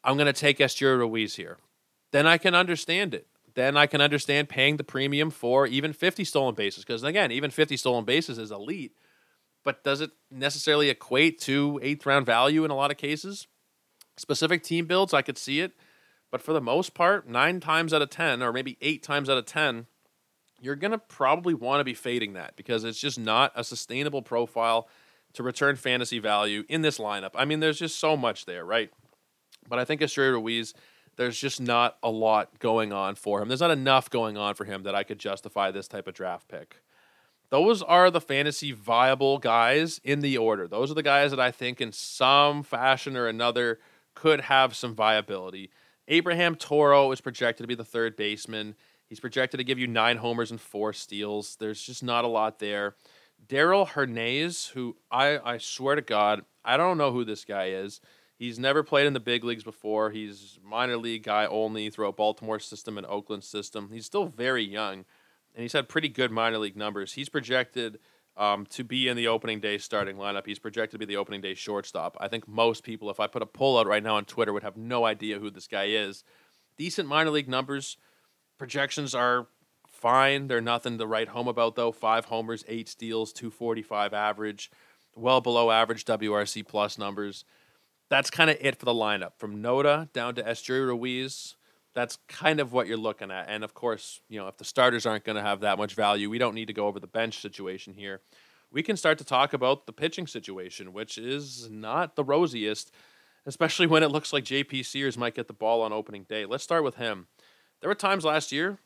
[0.04, 1.58] I'm going to take Esteury Ruiz here.
[2.12, 3.28] Then I can understand it.
[3.56, 6.84] Then I can understand paying the premium for even 50 stolen bases.
[6.84, 8.94] Because again, even 50 stolen bases is elite.
[9.64, 13.48] But does it necessarily equate to eighth round value in a lot of cases?
[14.18, 15.74] Specific team builds, I could see it.
[16.32, 19.38] But for the most part, nine times out of 10, or maybe eight times out
[19.38, 19.88] of 10,
[20.62, 24.22] you're going to probably want to be fading that because it's just not a sustainable
[24.22, 24.88] profile
[25.34, 27.32] to return fantasy value in this lineup.
[27.36, 28.90] I mean, there's just so much there, right?
[29.68, 30.74] But I think Esteury Ruiz,
[31.18, 33.48] there's just not a lot going on for him.
[33.48, 36.48] There's not enough going on for him that I could justify this type of draft
[36.48, 36.82] pick.
[37.50, 40.68] Those are the fantasy viable guys in the order.
[40.68, 43.80] Those are the guys that I think, in some fashion or another,
[44.14, 45.72] could have some viability.
[46.08, 48.76] Abraham Toro is projected to be the third baseman.
[49.08, 51.56] He's projected to give you nine homers and four steals.
[51.60, 52.96] There's just not a lot there.
[53.50, 58.00] Darell Hernaiz, who I, I swear to God, I don't know who this guy is.
[58.38, 60.12] He's never played in the big leagues before.
[60.12, 63.90] He's minor league guy only throughout Baltimore system and Oakland system.
[63.92, 65.04] He's still very young,
[65.54, 67.14] and he's had pretty good minor league numbers.
[67.14, 68.00] He's projected
[68.38, 70.46] um, to be in the opening day starting lineup.
[70.46, 72.16] He's projected to be the opening day shortstop.
[72.22, 74.64] I think most people, if I put a poll out right now on Twitter, would
[74.64, 76.24] have no idea who this guy is.
[76.78, 77.98] Decent minor league numbers.
[78.58, 79.48] Projections are
[80.00, 80.48] fine.
[80.48, 81.92] They're nothing to write home about, though.
[81.92, 84.72] Five homers, eight steals, 245 average,
[85.16, 87.46] well below average WRC plus numbers.
[88.10, 89.34] That's kind of it for the lineup.
[89.38, 91.56] From Noda down to Esteury Ruiz,
[91.94, 93.50] that's kind of what you're looking at.
[93.50, 96.30] And of course, you know, if the starters aren't going to have that much value,
[96.30, 98.22] we don't need to go over the bench situation here.
[98.72, 102.92] We can start to talk about the pitching situation, which is not the rosiest,
[103.46, 106.46] especially when it looks like JP Sears might get the ball on opening day.
[106.46, 107.28] Let's start with him.
[107.82, 108.80] There were times last year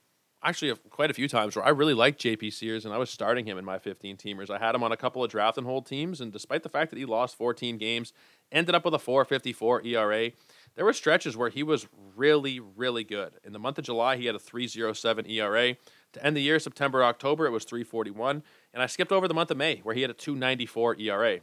[0.44, 3.46] actually quite a few times where I really liked JP Sears and I was starting
[3.46, 4.50] him in my 15 teamers.
[4.50, 6.92] I had him on a couple of draft and hold teams, and despite the fact
[6.92, 8.14] that he lost 14 games,
[8.52, 10.32] ended up with a 4.54 ERA.
[10.76, 13.34] There were stretches where he was really, really good.
[13.44, 15.76] In the month of July, he had a 3.07 ERA.
[16.14, 19.52] To end the year, September, October, it was 3.41, and I skipped over the month
[19.52, 21.40] of May where he had a 2.94 ERA.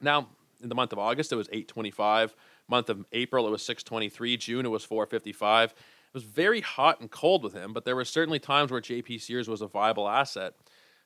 [0.00, 0.28] Now,
[0.62, 2.32] in the month of August, it was 8.25.
[2.66, 4.38] Month of April, it was 6.23.
[4.38, 5.72] June, it was 4.55
[6.14, 9.48] was very hot and cold with him, but there were certainly times where JP Sears
[9.48, 10.54] was a viable asset.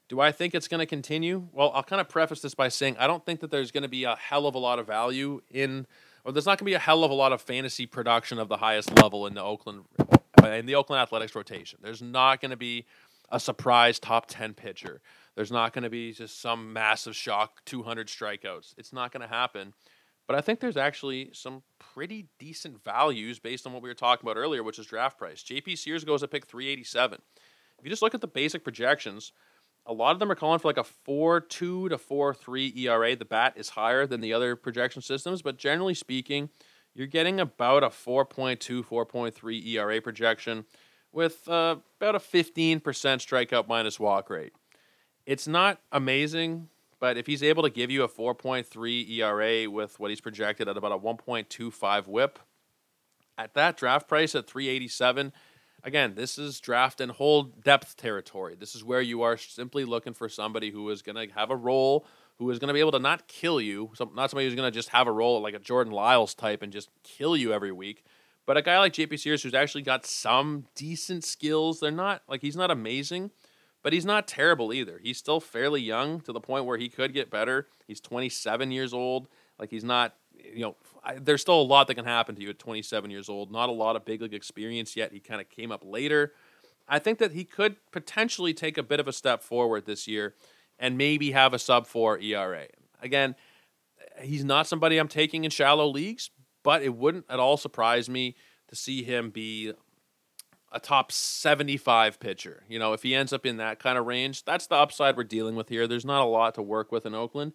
[0.09, 1.49] Do I think it's going to continue?
[1.53, 3.89] Well, I'll kind of preface this by saying I don't think that there's going to
[3.89, 5.87] be a hell of a lot of value in,
[6.25, 8.49] or there's not going to be a hell of a lot of fantasy production of
[8.49, 9.85] the highest level in the Oakland
[10.45, 11.79] in the Oakland Athletics rotation.
[11.83, 12.87] There's not going to be
[13.31, 15.01] a surprise top 10 pitcher.
[15.35, 18.75] There's not going to be just some massive shock 200 strikeouts.
[18.77, 19.75] It's not going to happen.
[20.29, 24.29] But I think there's actually some pretty decent values based on what we were talking
[24.29, 25.43] about earlier, which is draft price.
[25.43, 27.21] JP Sears goes at pick 387.
[27.79, 29.33] If you just look at the basic projections,
[29.87, 33.17] a lot of them are calling for like a 4.2 to 4.3 ERA.
[33.17, 36.51] The bat is higher than the other projection systems, but generally speaking,
[36.95, 40.67] you're getting about a 4.2, 4.3 ERA projection
[41.11, 44.53] with uh, about a 15% strikeout minus walk rate.
[45.25, 46.69] It's not amazing
[47.01, 50.77] but if he's able to give you a 4.3 ERA with what he's projected at
[50.77, 52.39] about a 1.25 whip,
[53.37, 55.33] at that draft price at 387,
[55.85, 58.57] again, this is draft and hold depth territory.
[58.59, 61.57] This is where you are simply looking for somebody who is going to have a
[61.57, 62.05] role,
[62.39, 64.77] who is going to be able to not kill you, not somebody who's going to
[64.77, 68.05] just have a role like a Jordan Lyles type and just kill you every week.
[68.45, 71.81] But a guy like JP Sears who's actually got some decent skills.
[71.81, 73.31] They're not like he's not amazing,
[73.83, 75.01] but he's not terrible either.
[75.03, 77.69] He's still fairly young to the point where he could get better.
[77.87, 79.29] He's 27 years old.
[79.59, 82.51] Like he's not, you know, I, there's still a lot that can happen to you
[82.51, 83.51] at 27 years old.
[83.51, 85.13] Not a lot of big league experience yet.
[85.13, 86.33] He kind of came up later.
[86.89, 90.35] I think that he could potentially take a bit of a step forward this year
[90.79, 92.67] and maybe have a sub 4 ERA.
[93.03, 93.35] Again,
[94.23, 96.31] he's not somebody I'm taking in shallow leagues,
[96.63, 98.37] but it wouldn't at all surprise me
[98.69, 99.73] to see him be
[100.71, 102.65] a top 75 pitcher.
[102.69, 105.25] You know, if he ends up in that kind of range, that's the upside we're
[105.25, 105.87] dealing with here.
[105.87, 107.53] There's not a lot to work with in Oakland.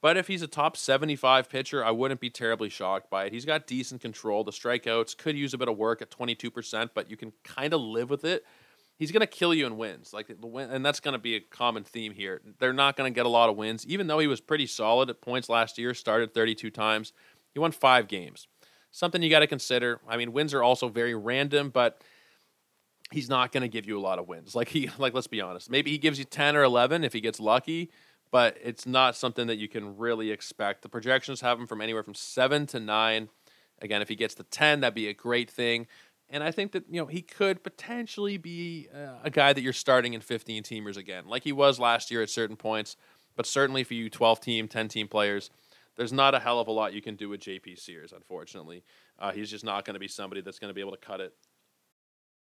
[0.00, 3.32] But if he's a top 75 pitcher, I wouldn't be terribly shocked by it.
[3.32, 4.44] He's got decent control.
[4.44, 7.80] The strikeouts could use a bit of work at 22%, but you can kind of
[7.80, 8.44] live with it.
[8.96, 10.12] He's going to kill you in wins.
[10.12, 12.40] Like the win, and that's going to be a common theme here.
[12.58, 15.10] They're not going to get a lot of wins even though he was pretty solid
[15.10, 17.12] at points last year, started 32 times.
[17.52, 18.46] He won 5 games.
[18.90, 20.00] Something you got to consider.
[20.08, 22.02] I mean, wins are also very random, but
[23.12, 24.54] he's not going to give you a lot of wins.
[24.54, 25.70] Like he like let's be honest.
[25.70, 27.90] Maybe he gives you 10 or 11 if he gets lucky,
[28.30, 30.82] but it's not something that you can really expect.
[30.82, 33.28] The projections have him from anywhere from 7 to 9.
[33.80, 35.86] Again, if he gets to 10, that'd be a great thing.
[36.30, 39.72] And I think that, you know, he could potentially be uh, a guy that you're
[39.72, 42.96] starting in 15 teamers again, like he was last year at certain points,
[43.34, 45.50] but certainly for you 12 team, 10 team players,
[45.96, 48.84] there's not a hell of a lot you can do with JP Sears, unfortunately.
[49.18, 51.20] Uh, he's just not going to be somebody that's going to be able to cut
[51.20, 51.32] it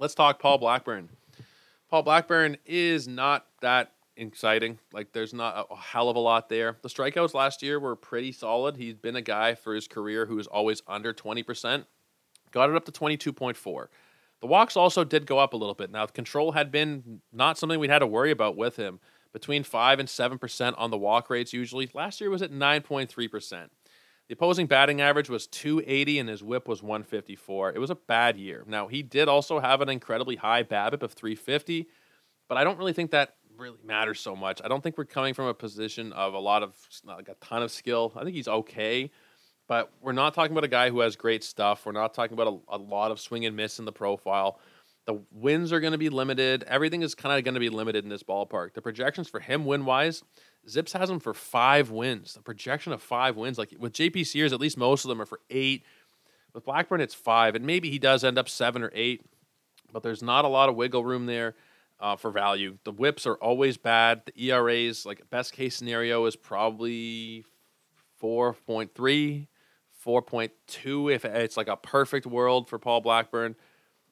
[0.00, 1.10] Let's talk Paul Blackburn.
[1.90, 4.78] Paul Blackburn is not that exciting.
[4.94, 6.78] Like, there's not a hell of a lot there.
[6.80, 8.78] The strikeouts last year were pretty solid.
[8.78, 11.84] He's been a guy for his career who is always under 20%.
[12.50, 13.88] Got it up to 22.4.
[14.40, 15.90] The walks also did go up a little bit.
[15.90, 19.00] Now, control had been not something we'd had to worry about with him.
[19.34, 21.90] Between 5 and 7% on the walk rates usually.
[21.92, 23.68] Last year was at 9.3%.
[24.30, 27.72] The opposing batting average was 280 and his whip was 154.
[27.72, 28.62] It was a bad year.
[28.64, 31.88] Now, he did also have an incredibly high BABIP of 350,
[32.48, 34.60] but I don't really think that really matters so much.
[34.64, 37.64] I don't think we're coming from a position of a lot of, like a ton
[37.64, 38.12] of skill.
[38.14, 39.10] I think he's okay,
[39.66, 41.84] but we're not talking about a guy who has great stuff.
[41.84, 44.60] We're not talking about a, a lot of swing and miss in the profile.
[45.06, 46.62] The wins are going to be limited.
[46.68, 48.74] Everything is kind of going to be limited in this ballpark.
[48.74, 50.22] The projections for him win wise
[50.68, 52.34] Zips has him for five wins.
[52.34, 55.26] The projection of five wins, like with JP Sears, at least most of them are
[55.26, 55.84] for eight.
[56.52, 59.24] With Blackburn, it's five, and maybe he does end up seven or eight,
[59.92, 61.54] but there's not a lot of wiggle room there
[62.00, 62.78] uh, for value.
[62.84, 64.22] The whips are always bad.
[64.26, 67.44] The ERAs, like best case scenario, is probably
[68.20, 69.46] 4.3,
[70.04, 73.54] 4.2 if it's like a perfect world for Paul Blackburn.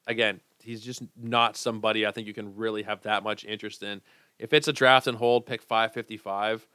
[0.07, 4.01] Again, he's just not somebody I think you can really have that much interest in
[4.39, 6.67] if it's a draft and hold, pick 555.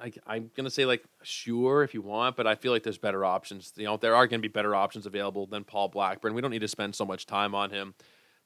[0.00, 2.98] I, I, am gonna say like sure if you want, but I feel like there's
[2.98, 3.72] better options.
[3.76, 6.34] You know, there are gonna be better options available than Paul Blackburn.
[6.34, 7.94] We don't need to spend so much time on him.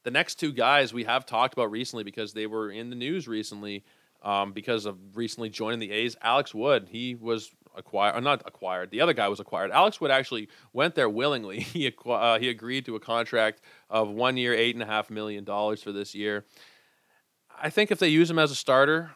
[0.03, 3.27] The next two guys we have talked about recently because they were in the news
[3.27, 3.83] recently
[4.21, 6.15] um, because of recently joining the A's.
[6.21, 8.91] Alex Wood, he was acquired, or not acquired.
[8.91, 9.71] The other guy was acquired.
[9.71, 11.59] Alex Wood actually went there willingly.
[11.73, 15.09] He acqu- uh, he agreed to a contract of one year, eight and a half
[15.09, 16.45] million dollars for this year.
[17.61, 19.11] I think if they use him as a starter,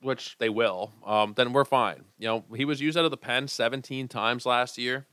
[0.00, 2.04] which they will, um, then we're fine.
[2.18, 5.06] You know, he was used out of the pen 17 times last year,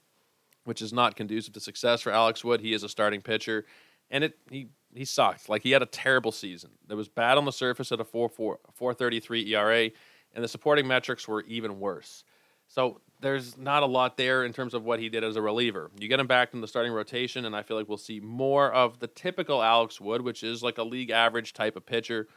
[0.63, 2.61] which is not conducive to success for Alex Wood.
[2.61, 3.65] He is a starting pitcher,
[4.09, 5.49] and it he he sucked.
[5.49, 6.71] Like he had a terrible season.
[6.89, 9.89] It was bad on the surface at a 4 4 433 ERA,
[10.33, 12.23] and the supporting metrics were even worse.
[12.67, 15.91] So there's not a lot there in terms of what he did as a reliever.
[15.99, 18.71] You get him back in the starting rotation, and I feel like we'll see more
[18.73, 22.27] of the typical Alex Wood, which is like a league average type of pitcher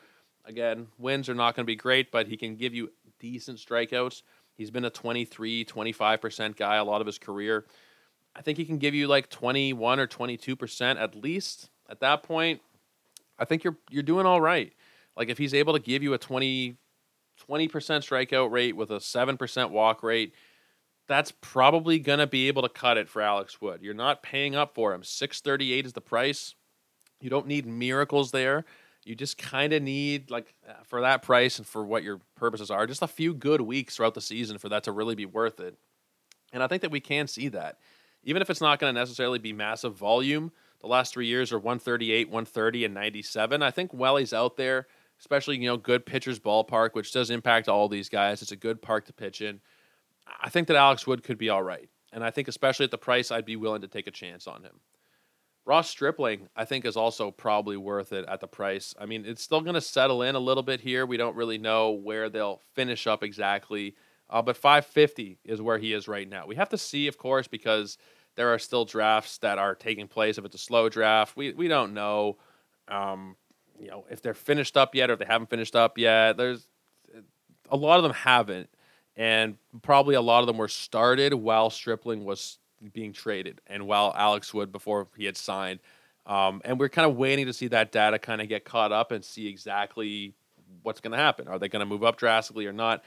[0.49, 4.23] Again, wins are not going to be great, but he can give you decent strikeouts.
[4.57, 7.67] He's been a 23, 25% guy a lot of his career.
[8.35, 11.69] I think he can give you like 21 or 22% at least.
[11.91, 12.63] At that point,
[13.39, 14.73] I think you're you're doing all right.
[15.17, 16.77] Like if he's able to give you a 20
[17.49, 20.35] 20% strikeout rate with a 7% walk rate,
[21.07, 23.81] that's probably going to be able to cut it for Alex Wood.
[23.81, 25.05] You're not paying up for him.
[25.05, 26.55] 638 is the price.
[27.21, 28.65] You don't need miracles there.
[29.09, 32.71] You just kind of need like uh, for that price and for what your purposes
[32.71, 35.61] are, just a few good weeks throughout the season for that to really be worth
[35.61, 35.77] it.
[36.53, 37.79] And I think that we can see that.
[38.25, 41.59] Even if it's not going to necessarily be massive volume, the last three years are
[41.59, 43.63] 138, 130, and 97.
[43.63, 44.87] I think Welly's out there,
[45.19, 48.43] especially, you know, good pitcher's ballpark, which does impact all these guys.
[48.43, 49.61] It's a good park to pitch in.
[50.41, 51.89] I think that Alex Wood could be all right.
[52.13, 54.63] And I think, especially at the price, I'd be willing to take a chance on
[54.63, 54.81] him.
[55.69, 58.95] Ross Stripling, I think, is also probably worth it at the price.
[58.99, 61.05] I mean, it's still going to settle in a little bit here.
[61.05, 63.95] We don't really know where they'll finish up exactly,
[64.31, 66.47] uh, but 550 is where he is right now.
[66.47, 67.99] We have to see, of course, because
[68.35, 70.39] there are still drafts that are taking place.
[70.39, 72.39] If it's a slow draft, we we don't know,
[72.89, 73.37] um,
[73.79, 76.39] you know, if they're finished up yet or if they haven't finished up yet.
[76.39, 76.67] There's
[77.71, 78.71] a lot of them haven't,
[79.17, 82.59] and probably a lot of them were started while Stripling was
[82.93, 85.81] being traded, and while Alex Wood before he had signed.
[86.27, 89.13] Um, and we're kind of waiting to see that data kind of get caught up
[89.13, 90.35] and see exactly
[90.83, 91.49] what's going to happen.
[91.49, 93.03] Are they going to move up drastically or not?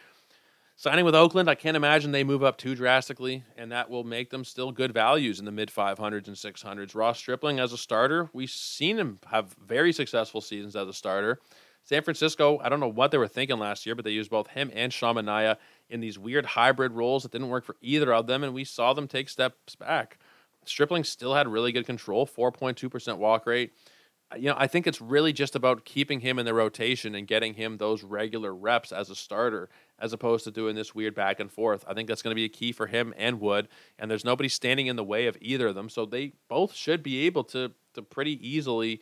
[0.75, 4.31] Signing with Oakland, I can't imagine they move up too drastically, and that will make
[4.31, 6.95] them still good values in the mid 500s and 600s.
[6.95, 11.39] Ross Stripling as a starter, we've seen him have very successful seasons as a starter.
[11.83, 14.47] San Francisco, I don't know what they were thinking last year, but they used both
[14.47, 15.57] him and Sean Manaea
[15.91, 18.93] in these weird hybrid roles that didn't work for either of them, and we saw
[18.93, 20.17] them take steps back.
[20.65, 23.73] Stripling still had really good control, 4.2% walk rate.
[24.31, 27.27] Uh, you know, I think it's really just about keeping him in the rotation and
[27.27, 29.69] getting him those regular reps as a starter,
[29.99, 31.83] as opposed to doing this weird back and forth.
[31.87, 33.67] I think that's going to be a key for him and Wood,
[33.99, 37.03] and there's nobody standing in the way of either of them, so they both should
[37.03, 39.01] be able to to pretty easily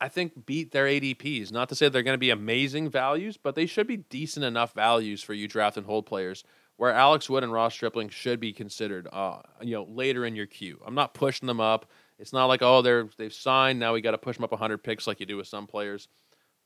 [0.00, 1.52] I think, beat their ADPs.
[1.52, 4.72] Not to say they're going to be amazing values, but they should be decent enough
[4.72, 6.42] values for you draft and hold players.
[6.76, 10.46] Where Alex Wood and Ross Stripling should be considered, uh, you know, later in your
[10.46, 10.80] queue.
[10.86, 11.90] I'm not pushing them up.
[12.18, 14.78] It's not like oh they're they've signed now we got to push them up 100
[14.78, 16.08] picks like you do with some players.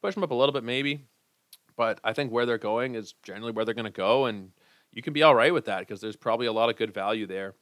[0.03, 1.07] Push them up a little bit maybe,
[1.77, 4.51] but I think where they're going is generally where they're going to go, and
[4.93, 7.27] you can be all right with that because there's probably a lot of good value
[7.27, 7.55] there.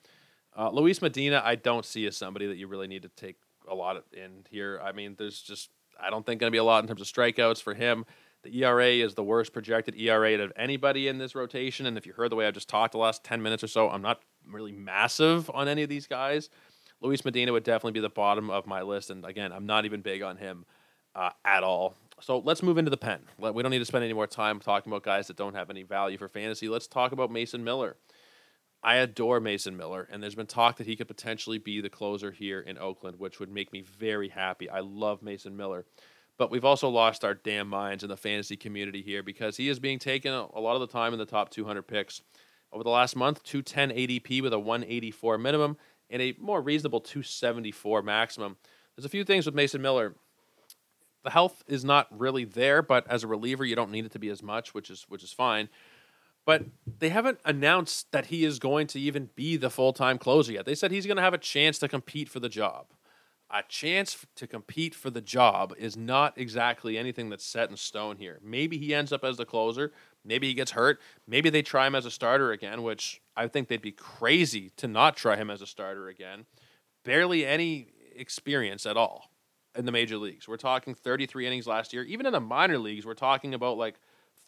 [0.56, 3.36] Uh, Luis Medina, I don't see as somebody that you really need to take
[3.68, 4.80] a lot in here.
[4.82, 7.06] I mean, there's just I don't think going to be a lot in terms of
[7.06, 8.04] strikeouts for him.
[8.42, 11.86] The ERA is the worst projected ERA of anybody in this rotation.
[11.86, 13.88] And if you heard the way I've just talked the last 10 minutes or so,
[13.88, 16.50] I'm not really massive on any of these guys.
[17.00, 19.10] Luis Medina would definitely be the bottom of my list.
[19.10, 20.64] And again, I'm not even big on him
[21.14, 21.94] uh, at all.
[22.20, 23.20] So let's move into the pen.
[23.38, 25.82] We don't need to spend any more time talking about guys that don't have any
[25.82, 26.68] value for fantasy.
[26.68, 27.96] Let's talk about Mason Miller.
[28.82, 32.32] I adore Mason Miller, and there's been talk that he could potentially be the closer
[32.32, 34.68] here in Oakland, which would make me very happy.
[34.68, 35.84] I love Mason Miller.
[36.36, 39.78] But we've also lost our damn minds in the fantasy community here because he is
[39.78, 42.22] being taken a lot of the time in the top 200 picks.
[42.72, 45.76] Over the last month, 210 ADP with a 184 minimum
[46.10, 48.56] and a more reasonable 274 maximum.
[48.96, 50.14] There's a few things with Mason Miller.
[51.22, 54.18] The health is not really there, but as a reliever, you don't need it to
[54.18, 55.68] be as much, which is which is fine.
[56.44, 56.64] But
[56.98, 60.66] they haven't announced that he is going to even be the full time closer yet.
[60.66, 62.86] They said he's going to have a chance to compete for the job
[63.52, 68.16] a chance to compete for the job is not exactly anything that's set in stone
[68.16, 68.40] here.
[68.42, 69.92] Maybe he ends up as the closer.
[70.24, 71.00] Maybe he gets hurt.
[71.26, 74.88] Maybe they try him as a starter again, which I think they'd be crazy to
[74.88, 76.46] not try him as a starter again.
[77.04, 79.30] Barely any experience at all
[79.76, 80.48] in the major leagues.
[80.48, 82.04] We're talking 33 innings last year.
[82.04, 83.96] Even in the minor leagues, we're talking about like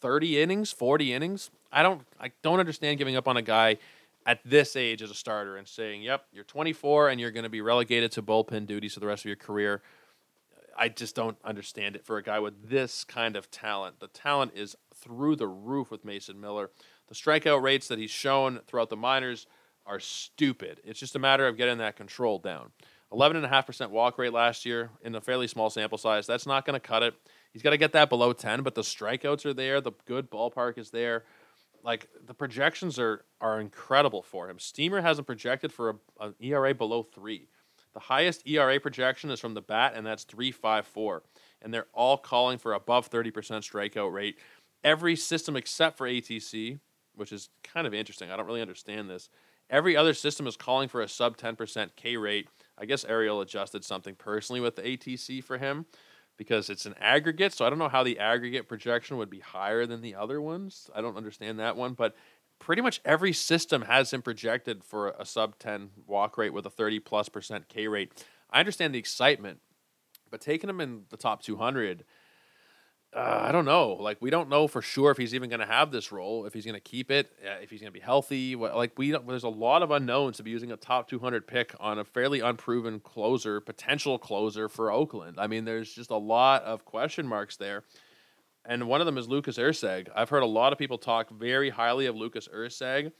[0.01, 1.51] 30 innings, 40 innings.
[1.74, 3.78] I don't I don't understand giving up on a guy
[4.24, 7.50] at this age as a starter and saying, "Yep, you're 24 and you're going to
[7.50, 9.82] be relegated to bullpen duties for the rest of your career."
[10.76, 14.00] I just don't understand it for a guy with this kind of talent.
[14.00, 16.70] The talent is through the roof with Mason Miller.
[17.08, 19.46] The strikeout rates that he's shown throughout the minors
[19.86, 20.80] are stupid.
[20.84, 22.72] It's just a matter of getting that control down.
[23.12, 26.26] 11.5% walk rate last year in a fairly small sample size.
[26.26, 27.14] That's not going to cut it.
[27.52, 29.80] He's got to get that below 10, but the strikeouts are there.
[29.80, 31.22] The good ballpark is there
[31.85, 34.59] like the projections are are incredible for him.
[34.59, 37.47] Steamer hasn't projected for a, an ERA below three.
[37.93, 41.22] The highest ERA projection is from the bat, and that's three five four.
[41.62, 44.39] And they're all calling for above thirty percent strikeout rate.
[44.82, 46.80] Every system except for ATC,
[47.14, 48.30] which is kind of interesting.
[48.30, 49.28] I don't really understand this.
[49.70, 52.49] Every other system is calling for a sub ten percent K rate.
[52.78, 55.87] I guess Ariel adjusted something personally with the ATC for him
[56.37, 57.53] because it's an aggregate.
[57.53, 60.91] So I don't know how the aggregate projection would be higher than the other ones.
[60.95, 62.14] I don't understand that one, but
[62.59, 66.70] pretty much every system has him projected for a sub 10 walk rate with a
[66.70, 68.24] 30 plus percent K rate.
[68.51, 69.61] I understand the excitement,
[70.30, 72.05] but taking him in the top 200
[73.14, 73.92] uh, I don't know.
[73.92, 76.52] Like we don't know for sure if he's even going to have this role, if
[76.52, 78.56] he's going to keep it, uh, if he's going to be healthy.
[78.56, 81.98] Like we, there's a lot of unknowns to be using a top 200 pick on
[82.00, 85.36] a fairly unproven closer, potential closer for Oakland.
[85.38, 87.84] I mean, there's just a lot of question marks there,
[88.64, 90.08] and one of them is Lucas Erceg.
[90.14, 93.12] I've heard a lot of people talk very highly of Lucas Erceg,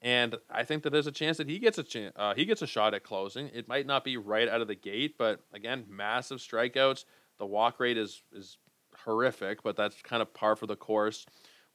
[0.00, 2.12] and I think that there's a chance that he gets a chance.
[2.14, 3.50] Uh, he gets a shot at closing.
[3.52, 7.04] It might not be right out of the gate, but again, massive strikeouts.
[7.38, 8.58] The walk rate is is
[9.04, 11.26] horrific, but that's kind of par for the course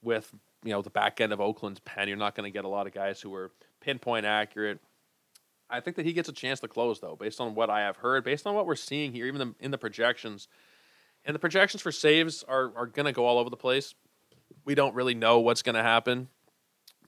[0.01, 0.31] with
[0.63, 2.07] you know the back end of Oakland's pen.
[2.07, 3.51] You're not going to get a lot of guys who are
[3.81, 4.79] pinpoint accurate.
[5.69, 7.97] I think that he gets a chance to close though, based on what I have
[7.97, 10.47] heard, based on what we're seeing here, even the, in the projections.
[11.25, 13.95] And the projections for saves are are going to go all over the place.
[14.63, 16.29] We don't really know what's going to happen,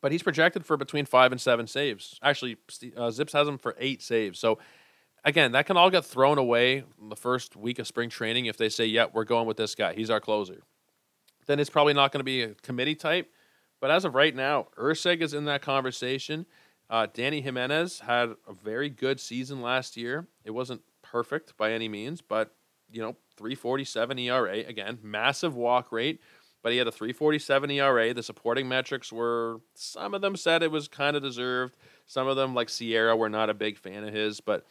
[0.01, 2.19] but he's projected for between five and seven saves.
[2.23, 2.57] Actually,
[2.95, 4.39] uh, Zips has him for eight saves.
[4.39, 4.57] So
[5.27, 8.57] again, that can all get thrown away in the first week of spring training if
[8.57, 9.93] they say, "Yeah, we're going with this guy.
[9.93, 10.63] He's our closer."
[11.45, 13.31] Then it's probably not going to be a committee type.
[13.79, 16.45] But as of right now, Erceg is in that conversation.
[16.89, 20.27] Uh, Dany Jimenez had a very good season last year.
[20.43, 22.55] It wasn't perfect by any means, but
[22.89, 26.21] you know, 347 ERA again, massive walk rate,
[26.63, 28.13] but he had a 347 ERA.
[28.13, 31.75] The supporting metrics were some of them said it was kind of deserved.
[32.05, 34.65] Some of them, like SIERA, were not a big fan of his, but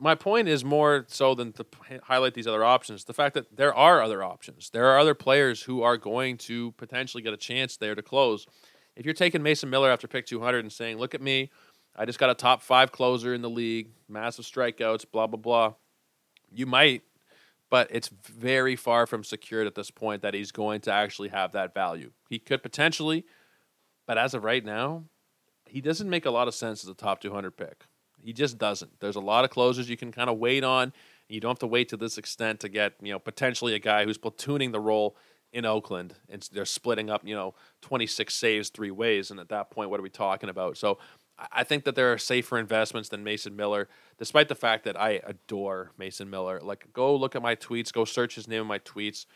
[0.00, 1.66] my point is more so than to
[2.04, 3.04] highlight these other options.
[3.04, 6.72] The fact that there are other options, there are other players who are going to
[6.72, 8.46] potentially get a chance there to close.
[8.96, 11.50] If you're taking Mason Miller after pick 200 and saying, "Look at me,
[11.96, 15.74] I just got a top five closer in the league, massive strikeouts, blah blah blah,"
[16.50, 17.02] you might,
[17.70, 21.52] but it's very far from secured at this point that he's going to actually have
[21.52, 22.12] that value.
[22.28, 23.24] He could potentially,
[24.06, 25.04] but as of right now,
[25.66, 27.86] he doesn't make a lot of sense as a top 200 pick.
[28.24, 29.00] He just doesn't.
[29.00, 30.92] There's a lot of closers you can kind of wait on.
[31.28, 34.04] You don't have to wait to this extent to get you know potentially a guy
[34.04, 35.16] who's platooning the role
[35.52, 39.30] in Oakland, and they're splitting up, you know, 26 saves three ways.
[39.30, 40.76] And at that point, what are we talking about?
[40.76, 40.98] So
[41.52, 45.20] I think that there are safer investments than Mason Miller, despite the fact that I
[45.24, 46.60] adore Mason Miller.
[46.60, 49.26] Like, go look at my tweets, go search his name in my tweets.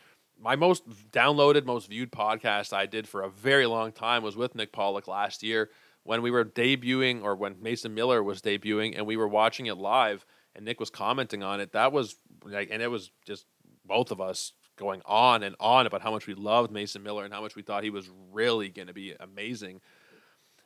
[0.41, 4.55] My most downloaded, most viewed podcast I did for a very long time was with
[4.55, 5.69] Nick Pollack last year
[6.09, 9.77] when we were debuting, or when Mason Miller was debuting, and we were watching it
[9.77, 11.73] live, and Nick was commenting on it.
[11.73, 13.45] That was like, and it was just
[13.85, 17.31] both of us going on and on about how much we loved Mason Miller and
[17.31, 19.81] how much we thought he was really going to be amazing.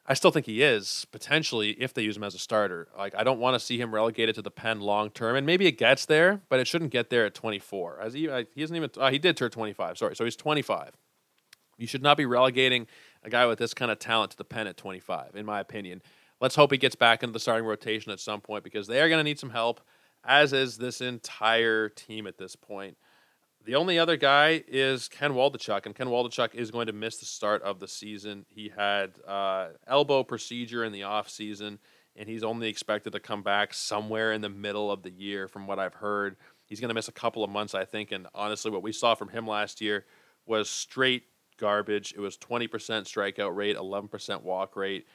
[0.06, 2.88] I still think he is potentially if they use him as a starter.
[2.98, 5.68] Like I don't want to see him relegated to the pen long term, and maybe
[5.68, 8.00] it gets there, but it shouldn't get there at 24.
[8.00, 9.98] As he he isn't even uh, he did turn 25.
[9.98, 10.92] Sorry, so he's 25.
[11.78, 12.88] You should not be relegating
[13.24, 16.02] a guy with this kind of talent to the pen at 25, in my opinion.
[16.42, 19.08] Let's hope he gets back into the starting rotation at some point because they are
[19.08, 19.82] going to need some help,
[20.26, 22.98] as is this entire team at this point.
[23.66, 27.26] The only other guy is Ken Waldichuk, and Ken Waldichuk is going to miss the
[27.26, 28.46] start of the season.
[28.50, 31.80] He had uh, elbow procedure in the off season,
[32.18, 35.66] and he's only expected to come back somewhere in the middle of the year, from
[35.66, 36.36] what I've heard.
[36.66, 38.12] He's going to miss a couple of months, I think.
[38.12, 40.06] And honestly, what we saw from him last year
[40.46, 41.24] was straight
[41.58, 42.14] garbage.
[42.16, 45.06] It was 20% strikeout rate, 11% walk rate,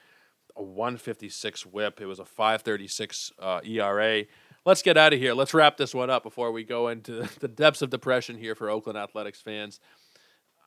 [0.56, 2.00] a 156 whip.
[2.00, 4.24] It was a 536 uh, ERA
[4.68, 5.32] let's get out of here.
[5.32, 8.68] Let's wrap this one up before we go into the depths of depression here for
[8.68, 9.80] Oakland Athletics fans.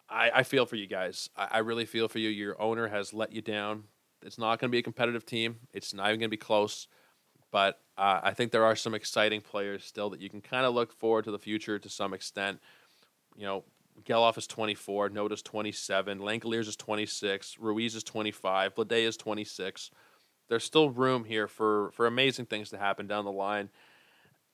[0.10, 1.30] I, I feel for you guys.
[1.38, 2.30] I, I, really feel for you.
[2.30, 3.84] Your owner has let you down.
[4.24, 5.58] It's not going to be a competitive team.
[5.72, 6.88] It's not even going to be close.
[7.52, 10.74] But uh, I think there are some exciting players still that you can kind of
[10.74, 12.60] look forward to the future to some extent.
[13.38, 13.64] You know,
[14.04, 19.92] Gelof is 24, Noda's 27, Langeliers is 26, Ruiz is 25, Bleday is 26.
[20.50, 23.70] There's still room here for for amazing things to happen down the line.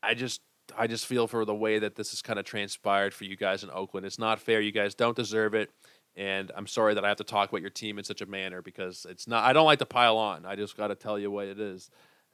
[0.04, 0.42] I just
[0.78, 3.64] I just feel for the way that this has kind of transpired for you guys
[3.64, 4.06] in Oakland.
[4.06, 4.62] It's not fair.
[4.62, 5.72] You guys don't deserve it.
[6.16, 8.62] And I'm sorry that I have to talk about your team in such a manner
[8.62, 9.44] because it's not.
[9.44, 10.46] I don't like to pile on.
[10.46, 11.90] I just got to tell you what it is.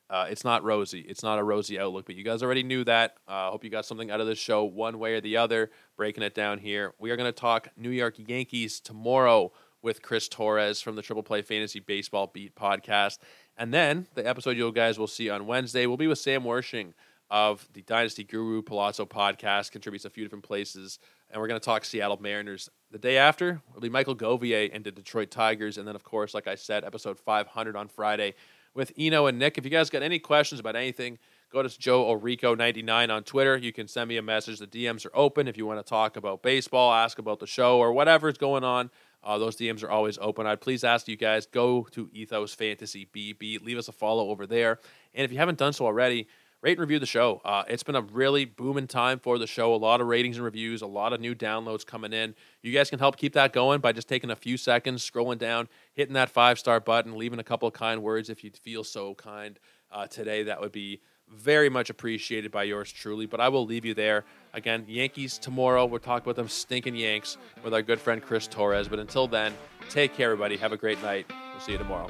[0.10, 0.99] Uh, it's not rosy.
[1.01, 3.16] It's not a rosy outlook, but you guys already knew that.
[3.28, 5.72] I uh, hope you got something out of this show, one way or the other.
[5.97, 9.51] Breaking it down here, we are going to talk New York Yankees tomorrow
[9.82, 13.20] with Chris Torres from the Triple Play Fantasy Baseball Beat podcast,
[13.58, 16.93] and then the episode you guys will see on Wednesday will be with Sam Wirsching
[17.34, 20.99] of the Dynasty Guru Palazzo podcast, contributes a few different places.
[21.32, 22.70] And we're going to talk Seattle Mariners.
[22.91, 25.80] The day after It'll be Michael Govier and the Detroit Tigers.
[25.80, 28.36] And then, of course, like I said, episode 500 on Friday
[28.74, 29.57] with Eno and Nick.
[29.57, 31.19] If you guys got any questions about anything,
[31.51, 33.57] go to Joe Orrico99 on Twitter.
[33.57, 34.59] You can send me a message.
[34.59, 37.78] The DMs are open if you want to talk about baseball, ask about the show,
[37.78, 38.89] or whatever is going on.
[39.24, 40.45] Uh, those DMs are always open.
[40.45, 44.45] I'd please ask you guys go to Ethos Fantasy BB, leave us a follow over
[44.45, 44.80] there.
[45.13, 46.28] And if you haven't done so already,
[46.64, 47.41] rate and review the show.
[47.43, 49.76] Uh, it's been a really booming time for the show.
[49.76, 52.34] A lot of ratings and reviews, a lot of new downloads coming in.
[52.61, 55.68] You guys can help keep that going by just taking a few seconds, scrolling down,
[55.93, 59.14] hitting that five star button, leaving a couple of kind words if you feel so
[59.14, 59.59] kind
[59.91, 60.43] uh, today.
[60.43, 63.26] That would be very much appreciated by yours truly.
[63.26, 64.24] But I will leave you there.
[64.53, 65.86] Again, Yankees tomorrow.
[65.86, 68.88] We'll talk about them stinking Yanks with our good friend Chris Torres.
[68.88, 69.53] But until then,
[69.89, 70.55] take care, everybody.
[70.57, 71.26] Have a great night.
[71.51, 72.09] We'll see you tomorrow.